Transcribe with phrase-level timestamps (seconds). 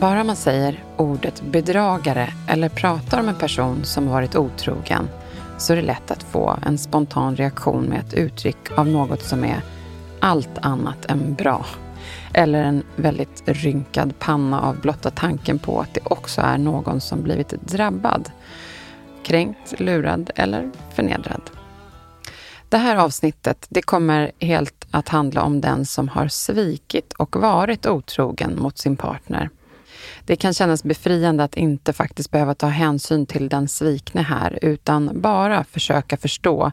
[0.00, 5.08] Bara man säger ordet bedragare eller pratar om en person som varit otrogen
[5.58, 9.44] så är det lätt att få en spontan reaktion med ett uttryck av något som
[9.44, 9.62] är
[10.20, 11.66] allt annat än bra.
[12.34, 17.22] Eller en väldigt rynkad panna av blotta tanken på att det också är någon som
[17.22, 18.30] blivit drabbad,
[19.22, 21.50] kränkt, lurad eller förnedrad.
[22.68, 27.86] Det här avsnittet det kommer helt att handla om den som har svikit och varit
[27.86, 29.50] otrogen mot sin partner.
[30.28, 35.20] Det kan kännas befriande att inte faktiskt behöva ta hänsyn till den svikne här, utan
[35.20, 36.72] bara försöka förstå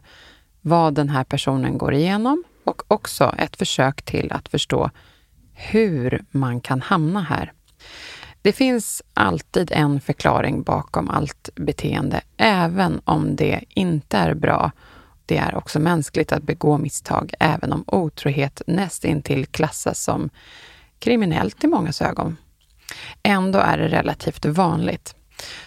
[0.60, 4.90] vad den här personen går igenom och också ett försök till att förstå
[5.52, 7.52] hur man kan hamna här.
[8.42, 14.72] Det finns alltid en förklaring bakom allt beteende, även om det inte är bra.
[15.26, 20.30] Det är också mänskligt att begå misstag, även om otrohet nästintill klassas som
[20.98, 22.36] kriminellt i mångas ögon.
[23.22, 25.14] Ändå är det relativt vanligt.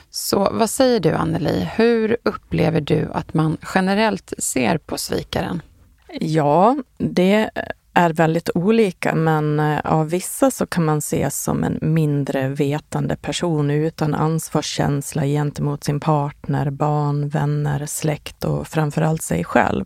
[0.10, 5.62] Så vad säger du Anneli, hur upplever du att man generellt ser på svikaren?
[6.20, 7.50] Ja, det
[7.94, 13.16] är väldigt olika, men eh, av vissa så kan man ses som en mindre vetande
[13.16, 19.86] person utan ansvarskänsla gentemot sin partner, barn, vänner, släkt och framförallt sig själv.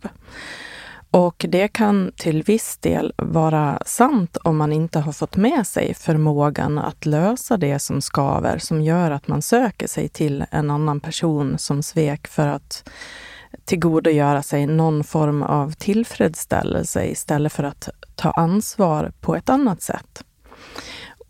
[1.13, 5.93] Och det kan till viss del vara sant om man inte har fått med sig
[5.93, 10.99] förmågan att lösa det som skaver, som gör att man söker sig till en annan
[10.99, 12.89] person som svek för att
[13.65, 20.23] tillgodogöra sig någon form av tillfredsställelse istället för att ta ansvar på ett annat sätt.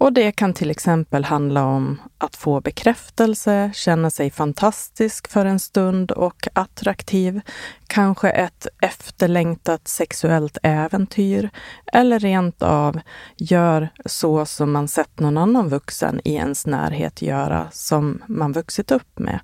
[0.04, 5.60] Och det kan till exempel handla om att få bekräftelse, känna sig fantastisk för en
[5.60, 7.42] stund och attraktiv,
[7.88, 11.50] kanske ett efterlängtat sexuellt äventyr
[11.94, 13.00] eller rent av
[13.38, 18.92] gör så som man sett någon annan vuxen i ens närhet göra som man vuxit
[18.92, 19.40] upp med.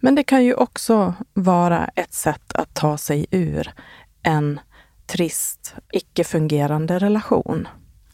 [0.00, 3.72] Men det kan ju också vara ett sätt att ta sig ur
[4.22, 4.60] en
[5.06, 7.68] trist, icke-fungerande relation.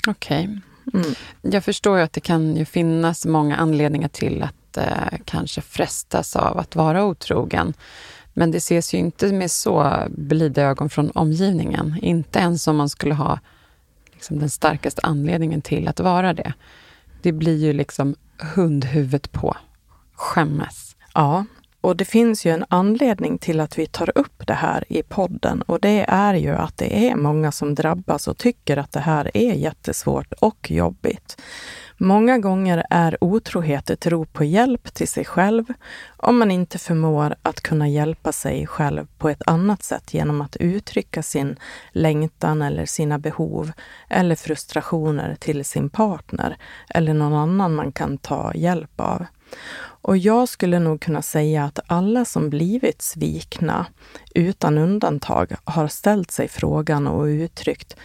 [0.08, 0.44] Okej.
[0.44, 0.69] Okay.
[0.94, 1.14] Mm.
[1.42, 6.36] Jag förstår ju att det kan ju finnas många anledningar till att eh, kanske frestas
[6.36, 7.74] av att vara otrogen.
[8.32, 11.98] Men det ses ju inte med så blida ögon från omgivningen.
[12.02, 13.38] Inte ens om man skulle ha
[14.12, 16.52] liksom, den starkaste anledningen till att vara det.
[17.22, 18.14] Det blir ju liksom
[18.54, 19.56] hundhuvudet på.
[20.14, 20.96] Skämmes.
[21.14, 21.44] Ja,
[21.80, 25.62] och det finns ju en anledning till att vi tar upp det här i podden
[25.62, 29.30] och det är ju att det är många som drabbas och tycker att det här
[29.34, 31.42] är jättesvårt och jobbigt.
[32.02, 35.64] Många gånger är otrohet ett rop på hjälp till sig själv
[36.16, 40.56] om man inte förmår att kunna hjälpa sig själv på ett annat sätt genom att
[40.56, 41.56] uttrycka sin
[41.92, 43.72] längtan eller sina behov
[44.08, 46.56] eller frustrationer till sin partner
[46.88, 49.26] eller någon annan man kan ta hjälp av.
[49.80, 53.86] Och jag skulle nog kunna säga att alla som blivit svikna,
[54.34, 57.96] utan undantag, har ställt sig frågan och uttryckt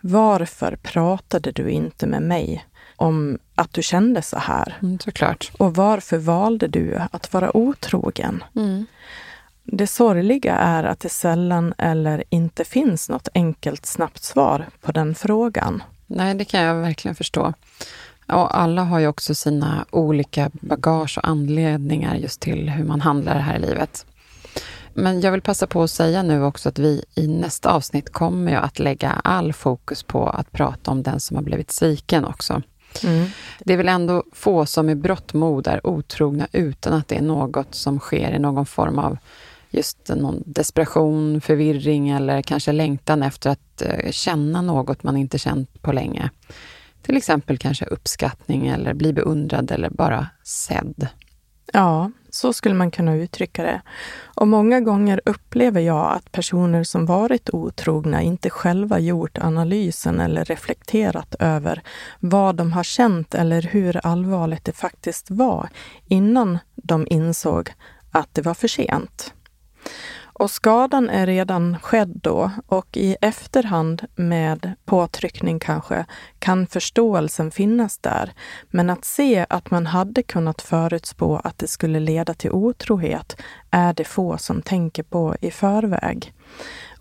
[0.00, 2.66] varför pratade du inte med mig
[2.96, 4.78] om att du kände så här?
[4.82, 5.50] Mm, såklart.
[5.58, 8.44] Och varför valde du att vara otrogen?
[8.56, 8.86] Mm.
[9.64, 15.14] Det sorgliga är att det sällan eller inte finns något enkelt snabbt svar på den
[15.14, 15.82] frågan.
[16.06, 17.52] Nej, det kan jag verkligen förstå.
[18.28, 23.38] Och alla har ju också sina olika bagage och anledningar just till hur man handlar
[23.38, 24.06] här i livet.
[24.94, 28.52] Men jag vill passa på att säga nu också att vi i nästa avsnitt kommer
[28.52, 32.62] ju att lägga all fokus på att prata om den som har blivit sviken också.
[33.04, 33.28] Mm.
[33.58, 37.74] Det är väl ändå få som i brottmod är otrogna utan att det är något
[37.74, 39.18] som sker i någon form av
[39.70, 45.82] just någon desperation, förvirring eller kanske längtan efter att eh, känna något man inte känt
[45.82, 46.30] på länge.
[47.02, 51.08] Till exempel kanske uppskattning eller bli beundrad eller bara sedd.
[51.72, 53.82] Ja, så skulle man kunna uttrycka det.
[54.24, 60.44] Och många gånger upplever jag att personer som varit otrogna inte själva gjort analysen eller
[60.44, 61.82] reflekterat över
[62.20, 65.68] vad de har känt eller hur allvarligt det faktiskt var
[66.08, 67.70] innan de insåg
[68.10, 69.32] att det var för sent.
[70.38, 76.06] Och skadan är redan skedd då och i efterhand med påtryckning kanske
[76.38, 78.32] kan förståelsen finnas där.
[78.70, 83.36] Men att se att man hade kunnat förutspå att det skulle leda till otrohet
[83.70, 86.34] är det få som tänker på i förväg.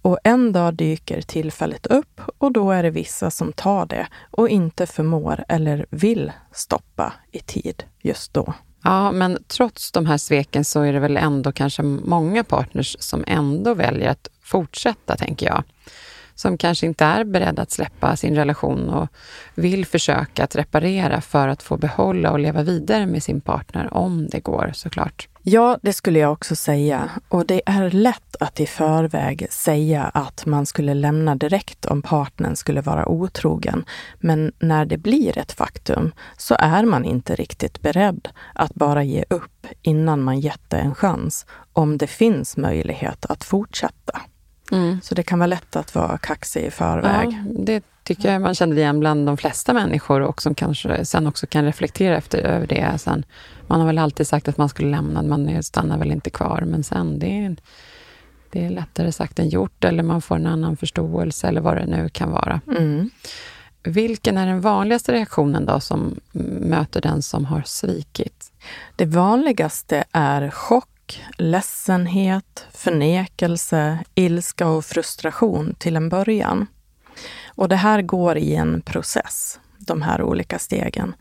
[0.01, 4.49] Och en dag dyker tillfället upp och då är det vissa som tar det och
[4.49, 8.53] inte förmår eller vill stoppa i tid just då.
[8.85, 13.23] Ja, men trots de här sveken så är det väl ändå kanske många partners som
[13.27, 15.63] ändå väljer att fortsätta, tänker jag.
[16.35, 19.07] Som kanske inte är beredd att släppa sin relation och
[19.55, 24.27] vill försöka att reparera för att få behålla och leva vidare med sin partner, om
[24.27, 25.27] det går såklart.
[25.47, 27.09] Ja, det skulle jag också säga.
[27.29, 32.55] Och det är lätt att i förväg säga att man skulle lämna direkt om partnern
[32.55, 33.85] skulle vara otrogen.
[34.19, 39.25] Men när det blir ett faktum så är man inte riktigt beredd att bara ge
[39.29, 44.21] upp innan man gett det en chans, om det finns möjlighet att fortsätta.
[44.71, 45.01] Mm.
[45.03, 47.27] Så det kan vara lätt att vara kaxig i förväg.
[47.31, 51.27] Ja, det tycker jag man känner igen bland de flesta människor och som kanske sen
[51.27, 52.93] också kan reflektera efter, över det.
[52.97, 53.25] Sen,
[53.67, 56.83] man har väl alltid sagt att man skulle lämna, man stannar väl inte kvar, men
[56.83, 57.55] sen det är,
[58.51, 61.85] det är lättare sagt än gjort eller man får en annan förståelse eller vad det
[61.85, 62.61] nu kan vara.
[62.67, 63.09] Mm.
[63.83, 66.19] Vilken är den vanligaste reaktionen då som
[66.59, 68.51] möter den som har svikit?
[68.95, 70.89] Det vanligaste är chock,
[71.37, 76.67] ledsenhet, förnekelse, ilska och frustration till en början.
[77.47, 81.15] Och det här går i en process, de här olika stegen.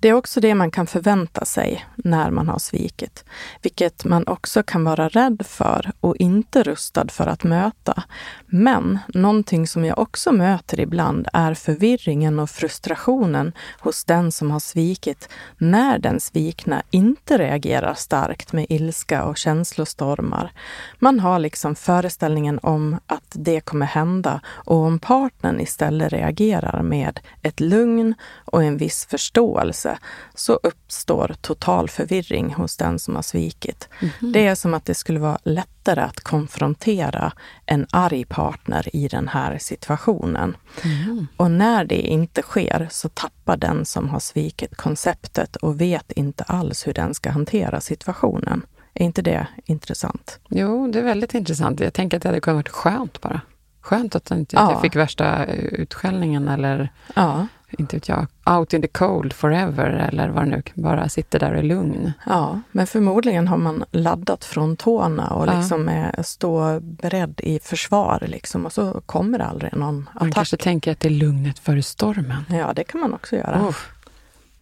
[0.00, 3.24] Det är också det man kan förvänta sig när man har svikit,
[3.62, 8.02] vilket man också kan vara rädd för och inte rustad för att möta.
[8.46, 14.60] Men någonting som jag också möter ibland är förvirringen och frustrationen hos den som har
[14.60, 15.28] svikit
[15.58, 20.52] när den svikna inte reagerar starkt med ilska och känslostormar.
[20.98, 27.20] Man har liksom föreställningen om att det kommer hända och om partnern istället reagerar med
[27.42, 28.14] ett lugn
[28.44, 29.98] och en viss förståelse förståelse
[30.34, 33.88] så uppstår total förvirring hos den som har svikit.
[34.00, 34.32] Mm.
[34.32, 37.32] Det är som att det skulle vara lättare att konfrontera
[37.66, 40.56] en arg partner i den här situationen.
[40.84, 41.26] Mm.
[41.36, 46.44] Och när det inte sker så tappar den som har svikit konceptet och vet inte
[46.44, 48.62] alls hur den ska hantera situationen.
[48.94, 50.40] Är inte det intressant?
[50.50, 51.80] Jo, det är väldigt intressant.
[51.80, 53.40] Jag tänker att det hade kunnat vara skönt bara.
[53.80, 54.72] Skönt att, inte, ja.
[54.72, 57.46] jag fick värsta utskällningen eller ja
[57.78, 61.52] inte vet jag, out in the cold forever eller vad det nu bara sitter där
[61.52, 62.12] och är lugn.
[62.26, 65.58] Ja, men förmodligen har man laddat från tårna och ja.
[65.58, 70.20] liksom är, står beredd i försvar liksom och så kommer det aldrig någon attack.
[70.22, 72.44] Man kanske tänker att det är lugnet före stormen.
[72.48, 73.62] Ja, det kan man också göra.
[73.68, 73.76] Oh.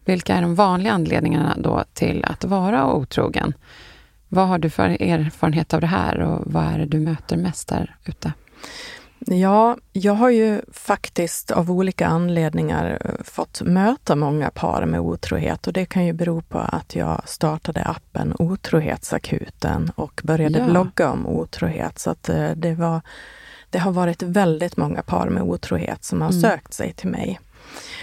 [0.05, 3.53] Vilka är de vanliga anledningarna då till att vara otrogen?
[4.29, 7.67] Vad har du för erfarenhet av det här och vad är det du möter mest
[7.67, 8.33] där ute?
[9.19, 15.67] Ja, jag har ju faktiskt av olika anledningar eh, fått möta många par med otrohet
[15.67, 20.65] och det kan ju bero på att jag startade appen Otrohetsakuten och började ja.
[20.65, 21.99] blogga om otrohet.
[21.99, 23.01] Så att eh, det, var,
[23.69, 26.41] det har varit väldigt många par med otrohet som har mm.
[26.41, 27.39] sökt sig till mig.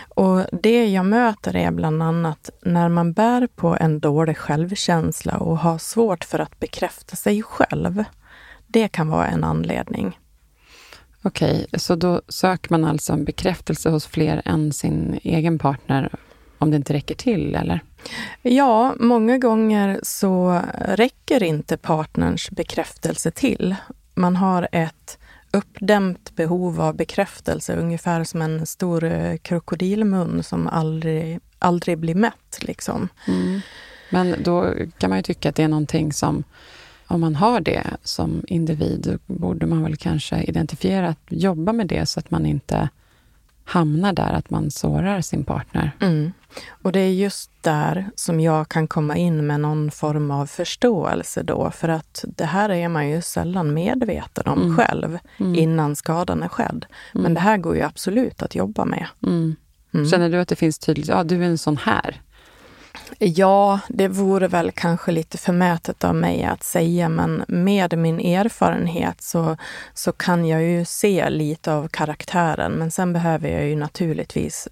[0.09, 5.59] Och det jag möter är bland annat när man bär på en dålig självkänsla och
[5.59, 8.05] har svårt för att bekräfta sig själv.
[8.67, 10.19] Det kan vara en anledning.
[11.27, 16.15] Okej, så då söker man alltså en bekräftelse hos fler än sin egen partner
[16.59, 17.81] om det inte räcker till, eller?
[18.43, 23.75] Ja, många gånger så räcker inte partnerns bekräftelse till.
[24.15, 25.19] Man har ett
[25.51, 32.59] uppdämt behov av bekräftelse, ungefär som en stor eh, krokodilmun som aldrig, aldrig blir mätt.
[32.61, 33.09] Liksom.
[33.29, 33.61] Mm.
[34.11, 36.45] Men då kan man ju tycka att det är någonting som
[37.07, 42.07] om man har det som individ, borde man väl kanske identifiera att jobba med det
[42.07, 42.89] så att man inte
[43.65, 45.91] hamnar där, att man sårar sin partner.
[46.01, 46.33] Mm.
[46.71, 51.43] Och det är just där som jag kan komma in med någon form av förståelse
[51.43, 54.77] då, för att det här är man ju sällan medveten om mm.
[54.77, 55.55] själv mm.
[55.55, 56.87] innan skadan är skedd.
[57.13, 57.35] Men mm.
[57.35, 59.07] det här går ju absolut att jobba med.
[59.23, 59.57] Mm.
[59.95, 60.09] Mm.
[60.09, 62.21] Känner du att det finns tydligt, ja du är en sån här?
[63.19, 69.23] Ja, det vore väl kanske lite förmätet av mig att säga, men med min erfarenhet
[69.23, 69.57] så,
[69.95, 72.73] så kan jag ju se lite av karaktären.
[72.73, 74.69] Men sen behöver jag ju naturligtvis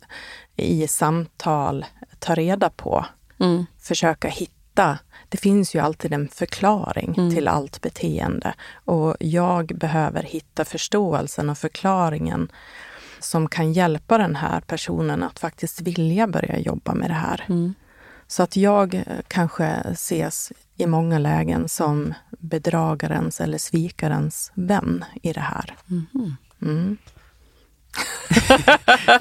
[0.57, 1.85] i samtal
[2.19, 3.07] ta reda på,
[3.41, 3.67] mm.
[3.81, 7.35] försöka hitta det finns ju alltid en förklaring mm.
[7.35, 12.53] till allt beteende och jag behöver hitta förståelsen och förklaringen
[13.21, 17.45] som kan hjälpa den här personen att faktiskt vilja börja jobba med det här.
[17.49, 17.75] Mm.
[18.33, 25.33] Så att jag eh, kanske ses i många lägen som bedragarens eller svikarens vän i
[25.33, 25.75] det här.
[25.91, 26.37] Mm.
[26.63, 26.97] Mm.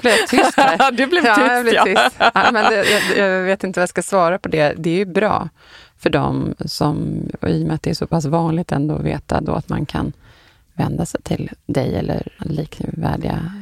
[0.02, 0.92] blev tyst här.
[0.96, 1.54] Du blev tyst, ja.
[1.54, 2.16] Jag, blev tyst.
[2.34, 4.74] Ja, men det, jag, jag, vet inte vad jag ska svara på det.
[4.78, 5.48] Det är ju bra
[5.98, 9.40] för dem som, i och med att det är så pass vanligt ändå att veta
[9.40, 10.12] då att man kan
[10.74, 13.61] vända sig till dig eller likvärdiga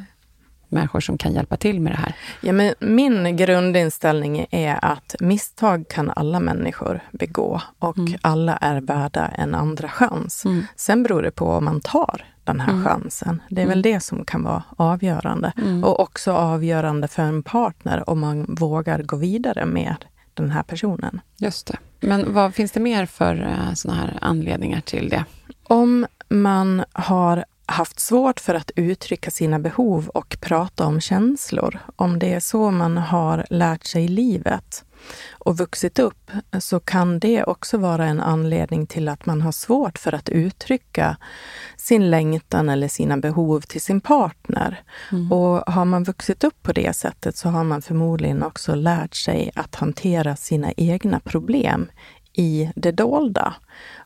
[0.71, 2.15] människor som kan hjälpa till med det här?
[2.41, 8.19] Ja, men min grundinställning är att misstag kan alla människor begå och mm.
[8.23, 10.45] alla är värda en andra chans.
[10.45, 10.65] Mm.
[10.77, 12.85] Sen beror det på om man tar den här mm.
[12.85, 13.43] chansen.
[13.51, 13.93] Det är väl mm.
[13.95, 15.53] det som kan vara avgörande.
[15.57, 15.85] Mm.
[15.85, 19.97] Och också avgörande för en partner om man vågar gå vidare med
[20.35, 21.21] den här personen.
[21.37, 21.77] Just det.
[22.01, 25.25] Men vad finns det mer för uh, såna här anledningar till det?
[25.63, 32.19] Om man har haft svårt för att uttrycka sina behov och prata om känslor, om
[32.19, 34.85] det är så man har lärt sig livet
[35.31, 39.99] och vuxit upp, så kan det också vara en anledning till att man har svårt
[39.99, 41.17] för att uttrycka
[41.77, 44.83] sin längtan eller sina behov till sin partner.
[45.13, 45.33] Mm.
[45.33, 49.51] Och har man vuxit upp på det sättet så har man förmodligen också lärt sig
[49.55, 51.91] att hantera sina egna problem
[52.33, 53.55] i det dolda.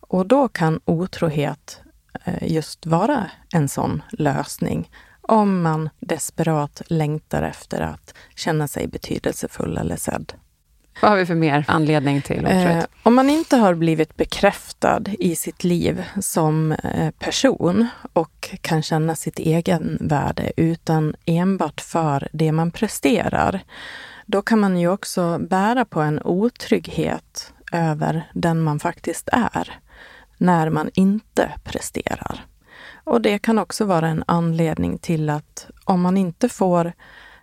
[0.01, 1.81] Och då kan otrohet
[2.41, 4.89] just vara en sån lösning
[5.29, 10.33] om man desperat längtar efter att känna sig betydelsefull eller sedd.
[11.03, 15.37] Vad har vi för mer anledning till eh, Om man inte har blivit bekräftad i
[15.37, 22.53] sitt liv som eh, person och kan känna sitt egen värde utan enbart för det
[22.53, 23.61] man presterar,
[24.27, 29.79] då kan man ju också bära på en otrygghet över den man faktiskt är
[30.39, 32.45] när man inte presterar.
[33.05, 36.93] Och det kan också vara en anledning till att om man inte får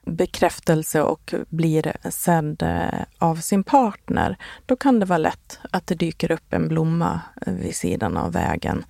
[0.05, 5.95] bekräftelse och blir sedd eh, av sin partner, då kan det vara lätt att det
[5.95, 8.83] dyker upp en blomma eh, vid sidan av vägen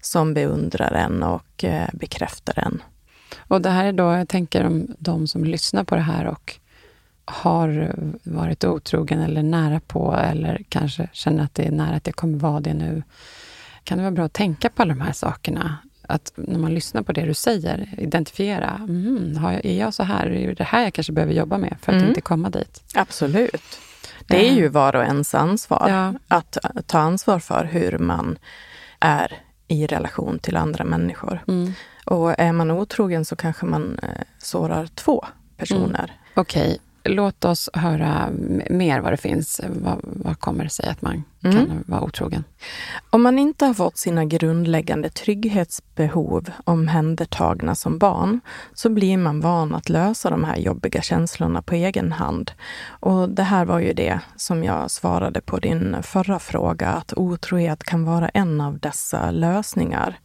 [0.00, 2.82] som beundrar en och eh, bekräftar en.
[3.38, 6.58] Och det här är då, jag tänker om de som lyssnar på det här och
[7.24, 12.12] har varit otrogen eller nära på eller kanske känner att det är nära att det
[12.12, 13.02] kommer vara det nu
[13.84, 15.78] kan det vara bra att tänka på alla de här sakerna.
[16.02, 18.80] Att när man lyssnar på det du säger, identifiera.
[18.88, 20.26] Mm, har jag, är jag så här?
[20.26, 22.08] Är det här jag kanske behöver jobba med för att mm.
[22.08, 22.82] inte komma dit?
[22.94, 23.78] Absolut.
[24.26, 26.14] Det är ju var och ens ansvar ja.
[26.36, 28.38] att ta ansvar för hur man
[29.00, 31.44] är i relation till andra människor.
[31.48, 31.72] Mm.
[32.04, 34.08] Och är man otrogen så kanske man eh,
[34.38, 35.24] sårar två
[35.56, 36.04] personer.
[36.04, 36.16] Mm.
[36.34, 38.28] Okej, låt oss höra
[38.70, 39.60] mer vad det finns.
[39.68, 41.56] Vad, vad kommer det sig att man mm.
[41.56, 42.44] kan vara otrogen?
[43.10, 48.40] Om man inte har fått sina grundläggande trygghetsbehov omhändertagna som barn,
[48.74, 52.52] så blir man van att lösa de här jobbiga känslorna på egen hand.
[52.86, 57.84] Och det här var ju det som jag svarade på din förra fråga, att otrohet
[57.84, 60.18] kan vara en av dessa lösningar.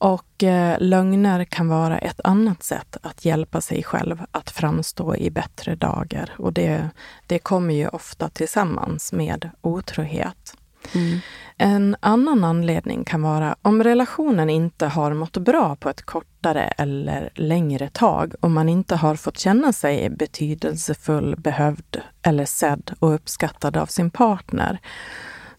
[0.00, 5.30] Och eh, lögner kan vara ett annat sätt att hjälpa sig själv att framstå i
[5.30, 6.34] bättre dagar.
[6.38, 6.90] Och det,
[7.26, 10.56] det kommer ju ofta tillsammans med otrohet.
[10.94, 11.18] Mm.
[11.56, 17.30] En annan anledning kan vara om relationen inte har mått bra på ett kortare eller
[17.34, 23.76] längre tag, om man inte har fått känna sig betydelsefull, behövd eller sedd och uppskattad
[23.76, 24.80] av sin partner,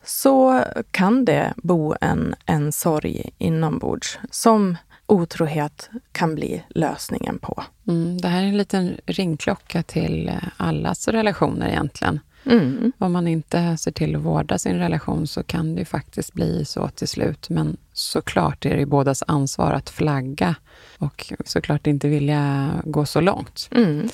[0.03, 7.63] så kan det bo en, en sorg inombords som otrohet kan bli lösningen på.
[7.87, 12.19] Mm, det här är en liten ringklocka till allas relationer egentligen.
[12.45, 12.91] Mm.
[12.97, 16.87] Om man inte ser till att vårda sin relation så kan det faktiskt bli så
[16.87, 17.49] till slut.
[17.49, 20.55] Men såklart är det ju bådas ansvar att flagga
[20.97, 23.69] och såklart inte vilja gå så långt.
[23.71, 24.09] Mm.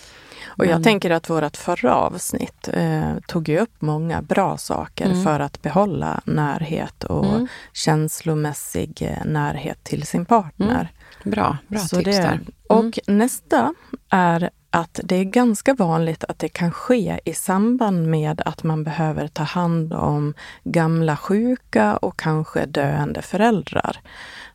[0.47, 5.23] Och jag tänker att vårt förra avsnitt eh, tog ju upp många bra saker mm.
[5.23, 7.47] för att behålla närhet och mm.
[7.73, 10.91] känslomässig eh, närhet till sin partner.
[11.23, 11.31] Mm.
[11.31, 12.39] Bra, bra Så tips det, där.
[12.67, 13.17] Och mm.
[13.17, 13.73] nästa
[14.09, 18.83] är att det är ganska vanligt att det kan ske i samband med att man
[18.83, 23.99] behöver ta hand om gamla sjuka och kanske döende föräldrar.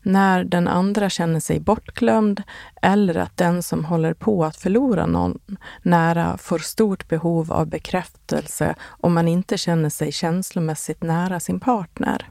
[0.03, 2.43] När den andra känner sig bortglömd
[2.83, 5.39] eller att den som håller på att förlora någon
[5.83, 12.29] nära får stort behov av bekräftelse om man inte känner sig känslomässigt nära sin partner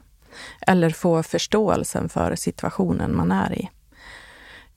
[0.60, 3.68] eller får förståelsen för situationen man är i.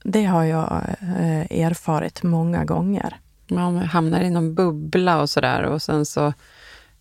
[0.04, 3.20] Det har jag eh, erfarit många gånger.
[3.50, 6.32] Man hamnar i någon bubbla och sådär och sen så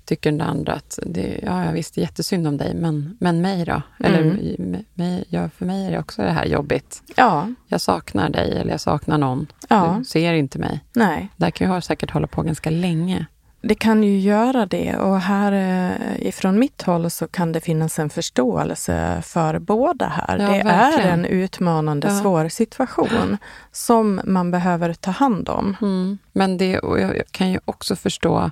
[0.06, 3.82] tycker den andra att det, ja, jag visste jättesynd om dig, men, men mig då?
[4.00, 4.84] Eller Mm.
[4.94, 7.02] mig, ja, för mig är det också det här jobbigt.
[7.16, 9.48] Ja, Jag saknar dig eller jag saknar någon.
[9.70, 9.96] Ja.
[10.00, 10.80] Du ser inte mig.
[10.94, 11.30] nej.
[11.38, 13.26] Där kan jag säkert hålla på ganska länge.
[13.62, 18.00] Det kan ju göra det och här eh, ifrån mitt håll så kan det finnas
[18.00, 20.38] en förståelse för båda här.
[20.40, 21.10] Ja, det verkligen.
[21.10, 22.22] är en utmanande, Ja.
[22.22, 23.38] svår situation
[23.72, 25.76] som man behöver ta hand om.
[25.82, 26.18] Mm.
[26.34, 28.52] Men det, och jag kan ju också förstå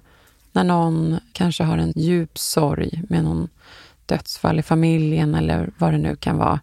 [0.53, 3.47] när någon kanske har en djup sorg med någon
[4.05, 6.59] dödsfall i familjen eller vad det nu kan vara,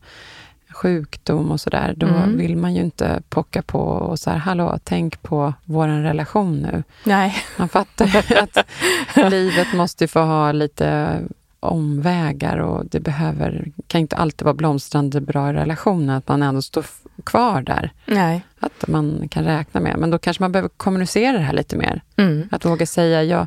[0.71, 2.39] sjukdom och sådär, då Mm.
[2.39, 6.83] vill man ju inte pocka på och så här, hallå, tänk på vår relation nu.
[7.05, 8.67] Nej, Man fattar ju att
[9.31, 11.19] livet måste ju få ha lite
[11.61, 16.63] omvägar och det behöver, kan inte alltid vara blomstrande bra i relationen, att man ändå
[16.63, 16.85] står
[17.25, 17.93] kvar där.
[18.07, 18.45] nej.
[18.61, 19.97] Att man kan räkna med.
[19.99, 22.03] Men då kanske man behöver kommunicera det här lite mer.
[22.17, 22.49] Mm.
[22.51, 23.47] Att våga säga, jag,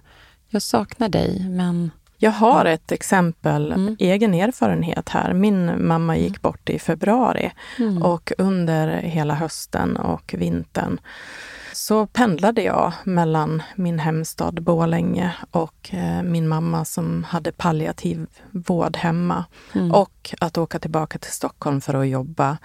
[0.53, 1.91] jag saknar dig, men...
[2.17, 3.95] Jag har ett exempel, Mm.
[3.99, 5.33] egen erfarenhet här.
[5.33, 8.03] Min mamma gick bort i februari Mm.
[8.03, 10.97] och under hela hösten och vintern
[11.73, 18.97] så pendlade jag mellan min hemstad Borlänge och eh, min mamma som hade palliativ vård
[18.97, 19.45] hemma
[19.75, 19.91] Mm.
[19.91, 22.57] och att åka tillbaka till Stockholm för att jobba.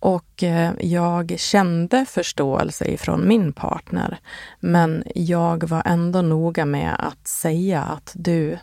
[0.00, 4.18] Och eh, jag kände förståelse ifrån min partner,
[4.60, 8.58] men jag var ändå noga med att säga att du,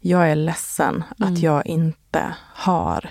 [0.00, 1.32] jag är ledsen Mm.
[1.32, 3.10] att jag inte har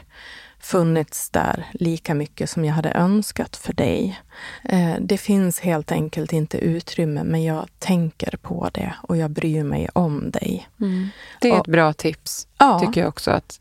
[0.60, 4.20] funnits där lika mycket som jag hade önskat för dig.
[4.64, 9.64] Eh, det finns helt enkelt inte utrymme, men jag tänker på det och jag bryr
[9.64, 10.70] mig om dig.
[10.82, 11.10] Mm.
[11.42, 13.32] Det är Och- ett bra tips, Ja, tycker jag också.
[13.32, 13.60] Att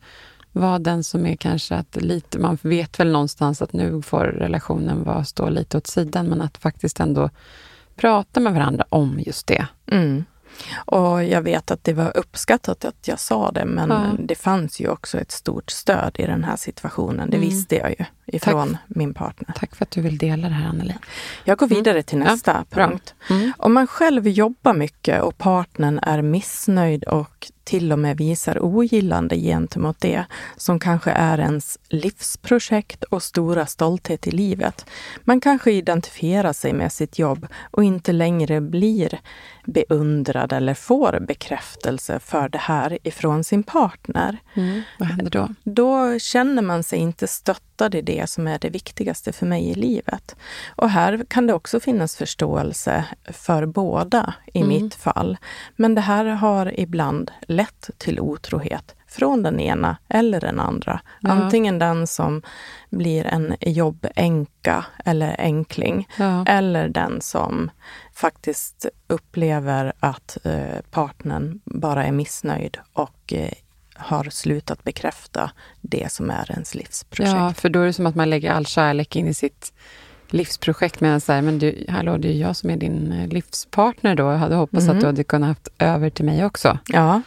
[0.52, 5.05] vara den som är kanske att lite, man vet väl någonstans att nu får relationen
[5.05, 7.31] vara, stå lite åt sidan, men att faktiskt ändå
[7.97, 9.67] prata med varandra om just det.
[9.90, 10.25] Mm.
[10.87, 14.07] Och jag vet att det var uppskattat att jag sa det, men Ja.
[14.18, 17.31] det fanns ju också ett stort stöd i den här situationen.
[17.31, 17.49] Det Mm.
[17.49, 19.55] visste jag ju ifrån min partner.
[19.57, 20.94] Tack för att du vill dela det här, Anneli.
[21.44, 22.87] Jag går vidare till Ja, nästa bra.
[22.88, 23.14] punkt.
[23.31, 23.53] Mm.
[23.59, 29.37] Om man själv jobbar mycket och partnern är missnöjd och till och med visar ogillande
[29.37, 30.24] gentemot det
[30.57, 34.87] som kanske är ens livsprojekt och stora stolthet i livet.
[35.24, 39.20] Man kanske identifierar sig med sitt jobb och inte längre blir
[39.64, 44.38] beundrad eller får bekräftelse för det här ifrån sin partner.
[44.54, 44.83] Mm.
[44.98, 45.48] Vad händer då?
[45.64, 47.28] Då känner man sig inte
[47.79, 50.37] stöttad i det som är det viktigaste för mig i livet.
[50.77, 54.69] Och här kan det också finnas förståelse för båda i Mm.
[54.69, 55.37] mitt fall.
[55.77, 61.01] Men det här har ibland lett till otrohet från den ena eller den andra.
[61.21, 61.31] Ja.
[61.31, 62.43] Antingen den som
[62.91, 66.45] blir en jobbänka eller enkling Ja.
[66.47, 67.71] eller den som
[68.14, 73.53] faktiskt upplever att eh, partnern bara är missnöjd och eh,
[73.98, 77.37] har slutat bekräfta det som är ens livsprojekt.
[77.37, 79.72] Ja, för då är det som att man lägger all kärlek in i sitt
[80.28, 81.00] livsprojekt.
[81.00, 84.22] Men så här, men du, hallå, det är jag som är din eh, livspartner då.
[84.22, 84.96] Jag hade hoppats Mm.
[84.96, 86.78] att du hade kunnat haft över till mig också.
[86.87, 87.22] Ja.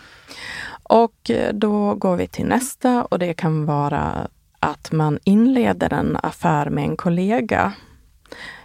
[0.84, 4.28] Och eh, då går vi till nästa och det kan vara
[4.60, 7.74] att man inleder en affär med en kollega.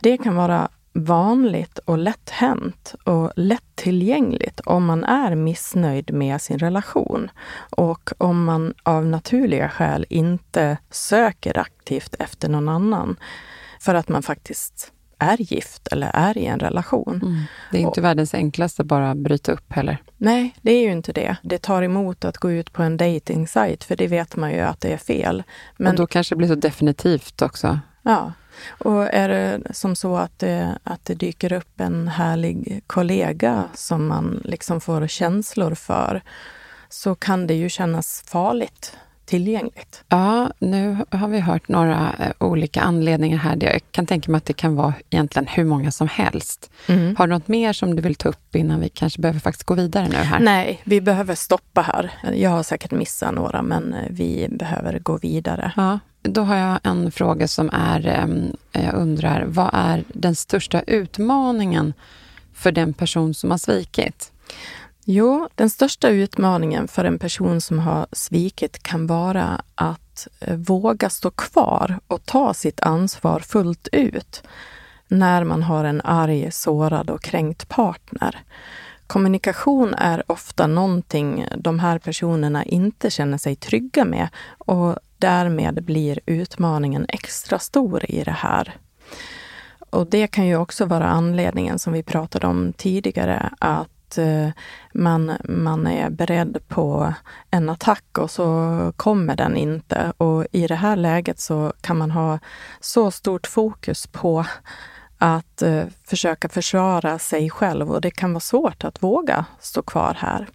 [0.01, 6.59] Det kan vara vanligt och lätt hänt och lättillgängligt om man är missnöjd med sin
[6.59, 7.31] relation
[7.71, 13.17] och om man av naturliga skäl inte söker aktivt efter någon annan
[13.81, 17.21] för att man faktiskt är gift eller är i en relation.
[17.23, 17.43] Mm.
[17.71, 19.99] Det är inte världens enklaste att bara bryta upp heller.
[20.17, 21.37] Nej, det är ju inte det.
[21.43, 24.81] Det tar emot att gå ut på en dating för det vet man ju att
[24.81, 25.43] det är fel.
[25.77, 27.81] Men Och då kanske det blir så definitivt också.
[28.03, 28.33] Ja.
[28.69, 34.07] Och är det som så att det, att det dyker upp en härlig kollega som
[34.07, 36.23] man liksom får känslor för,
[36.89, 40.05] så kan det ju kännas farligt tillgängligt.
[40.09, 43.59] Ja, nu har vi hört några eh, olika anledningar här.
[43.61, 46.71] Jag kan tänka mig att det kan vara egentligen hur många som helst.
[47.17, 49.75] Har du något mer som du vill ta upp innan vi kanske behöver faktiskt gå
[49.75, 50.41] vidare nu här?
[50.41, 52.11] Nej, vi behöver stoppa här.
[52.35, 55.73] Jag har säkert missat några, men vi behöver gå vidare.
[55.77, 58.29] Ja, då har jag en fråga som är,
[58.73, 61.93] jag undrar, vad är den största utmaningen
[62.55, 64.33] för den person som har svikit?
[65.05, 71.11] Jo, den största utmaningen för en person som har svikit kan vara att eh, våga
[71.11, 74.43] stå kvar och ta sitt ansvar fullt ut
[75.09, 78.43] när man har en arg, sårad och kränkt partner.
[79.07, 86.21] Kommunikation är ofta någonting de här personerna inte känner sig trygga med och därmed blir
[86.27, 88.77] utmaningen extra stor i det här.
[89.91, 94.49] Och det kan ju också vara anledningen som vi pratade om tidigare, att eh,
[94.95, 97.15] man, man är beredd på
[97.51, 100.13] en attack och så kommer den inte.
[100.17, 102.39] Och i det här läget så kan man ha
[102.81, 104.47] så stort fokus på
[105.19, 110.17] att eh, försöka försvara sig själv och det kan vara svårt att våga stå kvar
[110.19, 110.47] här.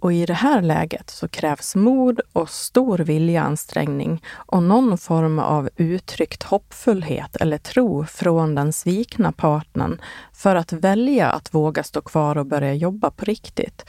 [0.00, 5.68] Och i det här läget så krävs mod och stor viljeansträngning och någon form av
[5.76, 10.00] uttryckt hoppfullhet eller tro från den svikna partnern
[10.32, 13.84] för att välja att våga stå kvar och börja jobba på riktigt.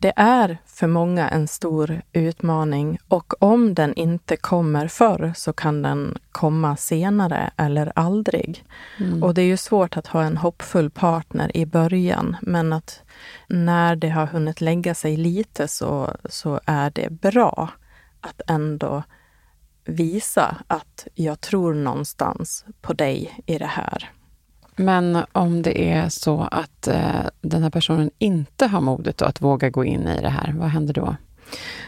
[0.00, 5.82] Det är för många en stor utmaning och om den inte kommer förr så kan
[5.82, 8.64] den komma senare eller aldrig.
[8.98, 9.22] Mm.
[9.22, 13.02] Och det är ju svårt att ha en hoppfull partner i början, men att
[13.48, 17.70] när det har hunnit lägga sig lite så, så är det bra
[18.20, 19.02] att ändå
[19.84, 24.10] visa att jag tror någonstans på dig i det här.
[24.78, 29.70] Men om det är så att eh, den här personen inte har modet att våga
[29.70, 31.16] gå in i det här, vad händer då?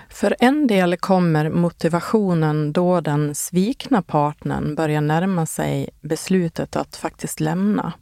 [0.08, 7.40] För en del kommer motivationen då den svikna partnern börjar närma sig beslutet att faktiskt
[7.40, 7.92] lämna.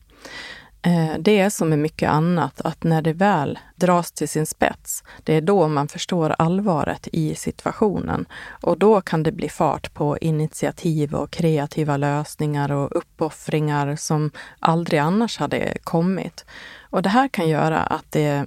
[0.83, 5.05] Eh, det är som med mycket annat, att när det väl dras till sin spets,
[5.25, 8.27] det är då man förstår allvaret i situationen.
[8.63, 15.01] Och då kan det bli fart på initiativ och kreativa lösningar och uppoffringar som aldrig
[15.01, 16.45] annars hade kommit.
[16.91, 18.47] Och det här kan göra att det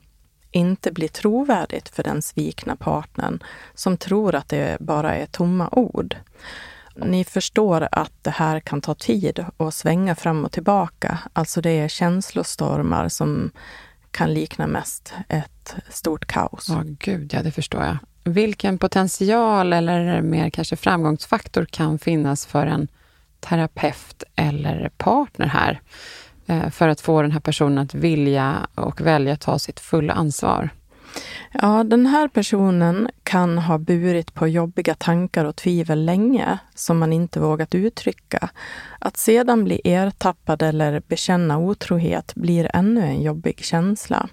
[0.51, 6.15] inte blir trovärdigt för den svikna partnern som tror att det bara är tomma ord.
[6.95, 11.19] Ni förstår att det här kan ta tid och svänga fram och tillbaka.
[11.34, 13.51] Alltså det är känslostormar som
[14.12, 16.65] kan likna mest ett stort kaos.
[16.69, 17.97] Ja, gud ja, det förstår jag.
[18.23, 22.88] Vilken potential eller mer kanske framgångsfaktor kan finnas för en
[23.39, 25.82] terapeut eller partner här
[26.47, 30.69] eh, för att få den här personen att vilja och välja ta sitt fulla ansvar?
[31.53, 37.13] Ja, den här personen kan ha burit på jobbiga tankar och tvivel länge som man
[37.13, 38.49] inte vågat uttrycka.
[38.99, 44.29] Att sedan bli ertappad eller bekänna otrohet blir ännu en jobbig känsla.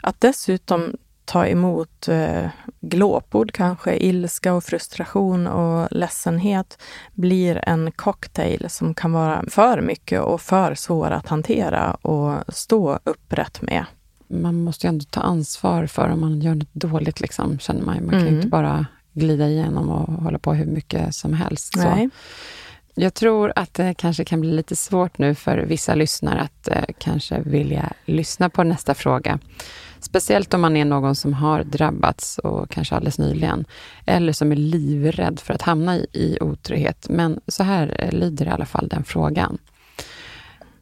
[0.00, 2.48] Att dessutom ta emot eh,
[2.80, 6.82] glåpord kanske, ilska och frustration och ledsenhet
[7.14, 12.98] blir en cocktail som kan vara för mycket och för svår att hantera och stå
[13.04, 13.84] upprätt med
[14.28, 17.96] man måste ju ändå ta ansvar för om man gör något dåligt, liksom, känner man.
[17.96, 18.32] Man kan mm.
[18.32, 21.78] ju inte bara glida igenom och hålla på hur mycket som helst.
[21.78, 22.10] Så.
[22.94, 26.84] Jag tror att det kanske kan bli lite svårt nu för vissa lyssnare att eh,
[26.98, 29.38] kanske vilja lyssna på nästa fråga.
[30.00, 33.64] Speciellt om man är någon som har drabbats och kanske alldeles nyligen.
[34.06, 37.06] Eller som är livrädd för att hamna i, i otrohet.
[37.08, 39.58] Men så här lyder i alla fall den frågan.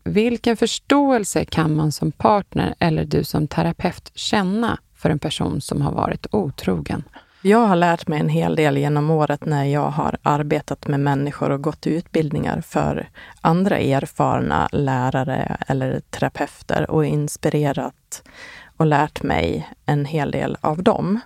[0.07, 5.83] Vilken förståelse kan man som partner eller du som terapeut känna för en person som
[5.83, 7.03] har varit otrogen?
[7.43, 11.51] Jag har lärt mig en hel del genom året när jag har arbetat med människor
[11.51, 13.09] och gått utbildningar för
[13.41, 18.23] andra erfarna lärare eller terapeuter och inspirerat
[18.77, 21.21] och lärt mig en hel del av dem.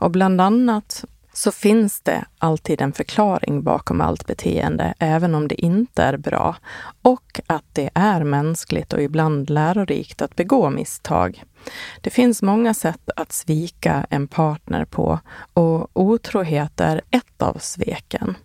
[0.00, 1.04] Och bland annat
[1.40, 6.56] så finns det alltid en förklaring bakom allt beteende, även om det inte är bra.
[7.02, 11.44] Och att det är mänskligt och ibland lärorikt att begå misstag.
[12.00, 15.20] Det finns många sätt att svika en partner på
[15.52, 18.36] och otrohet är ett av sveken.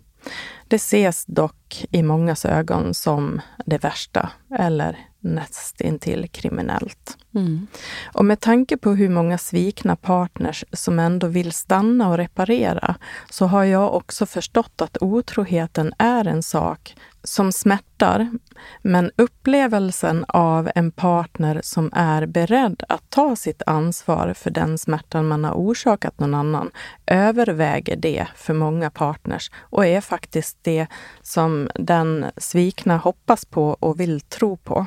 [0.68, 4.98] Det ses dock i mångas ögon som det värsta eller
[5.34, 7.18] nästintill kriminellt.
[7.34, 7.66] Mm.
[8.12, 12.94] Och med tanke på hur många svikna partners som ändå vill stanna och reparera
[13.30, 18.30] så har jag också förstått att otroheten är en sak som smärtar.
[18.82, 25.28] Men upplevelsen av en partner som är beredd att ta sitt ansvar för den smärtan
[25.28, 26.70] man har orsakat någon annan
[27.06, 30.86] överväger det för många partners och är faktiskt det
[31.22, 34.86] som den svikna hoppas på och vill tro på.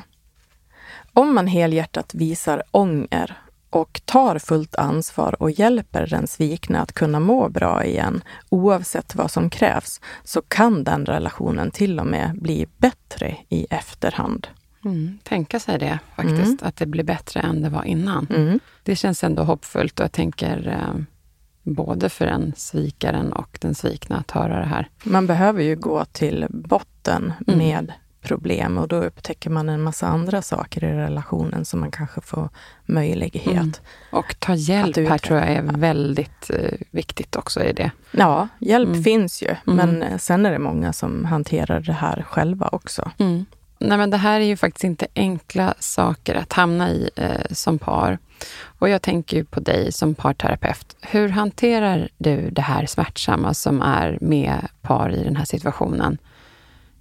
[1.12, 3.36] Om man helhjärtat visar ånger
[3.70, 9.30] och tar fullt ansvar och hjälper den svikna att kunna må bra igen, oavsett vad
[9.30, 14.48] som krävs, så kan den relationen till och med bli bättre i efterhand.
[14.84, 16.58] Mm, tänka sig det faktiskt, mm.
[16.62, 18.26] att det blir bättre än det var innan.
[18.30, 18.60] Mm.
[18.82, 21.02] Det känns ändå hoppfullt och jag tänker eh,
[21.62, 24.88] både för den svikaren och den svikna att höra det här.
[25.02, 27.58] Man behöver ju gå till botten mm.
[27.58, 32.20] med problem och då upptäcker man en massa andra saker i relationen som man kanske
[32.20, 32.48] får
[32.86, 33.72] möjlighet mm.
[34.10, 37.90] Och ta hjälp här tror jag är väldigt eh, viktigt också i det.
[38.10, 39.02] Ja, hjälp mm.
[39.02, 39.60] finns ju, mm.
[39.64, 43.10] men eh, sen är det många som hanterar det här själva också.
[43.18, 43.44] Mm.
[43.82, 47.78] Nej, men det här är ju faktiskt inte enkla saker att hamna i eh, som
[47.78, 48.18] par.
[48.62, 50.96] Och jag tänker ju på dig som parterapeut.
[51.00, 56.18] Hur hanterar du det här smärtsamma som är med par i den här situationen?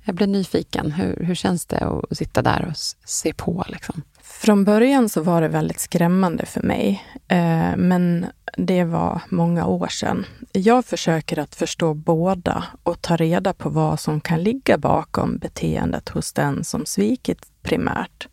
[0.10, 0.92] Jag blir nyfiken.
[0.92, 2.78] Hur, hur känns det att sitta där och
[3.10, 3.66] se på?
[3.68, 4.02] Liksom?
[4.22, 8.26] Från början så var det väldigt skrämmande för mig, eh, men
[8.58, 10.26] det var många år sedan.
[10.52, 16.10] Jag försöker att förstå båda och ta reda på vad som kan ligga bakom beteendet
[16.10, 18.28] hos den som svikit primärt.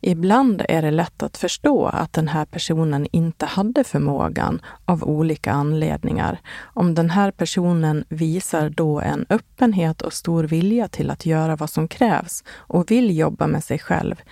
[0.00, 5.52] Ibland är det lätt att förstå att den här personen inte hade förmågan av olika
[5.52, 6.40] anledningar.
[6.60, 11.70] Om den här personen visar då en öppenhet och stor vilja till att göra vad
[11.70, 14.22] som krävs och vill jobba med sig själv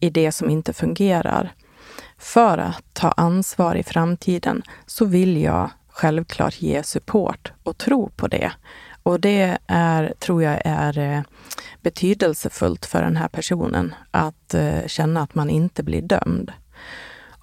[0.00, 1.52] i det som inte fungerar.
[2.18, 8.28] För att ta ansvar i framtiden så vill jag självklart ge support och tro på
[8.28, 8.52] det.
[9.02, 11.20] Och det är, tror jag är eh,
[11.82, 16.52] betydelsefullt för den här personen att eh, känna att man inte blir dömd.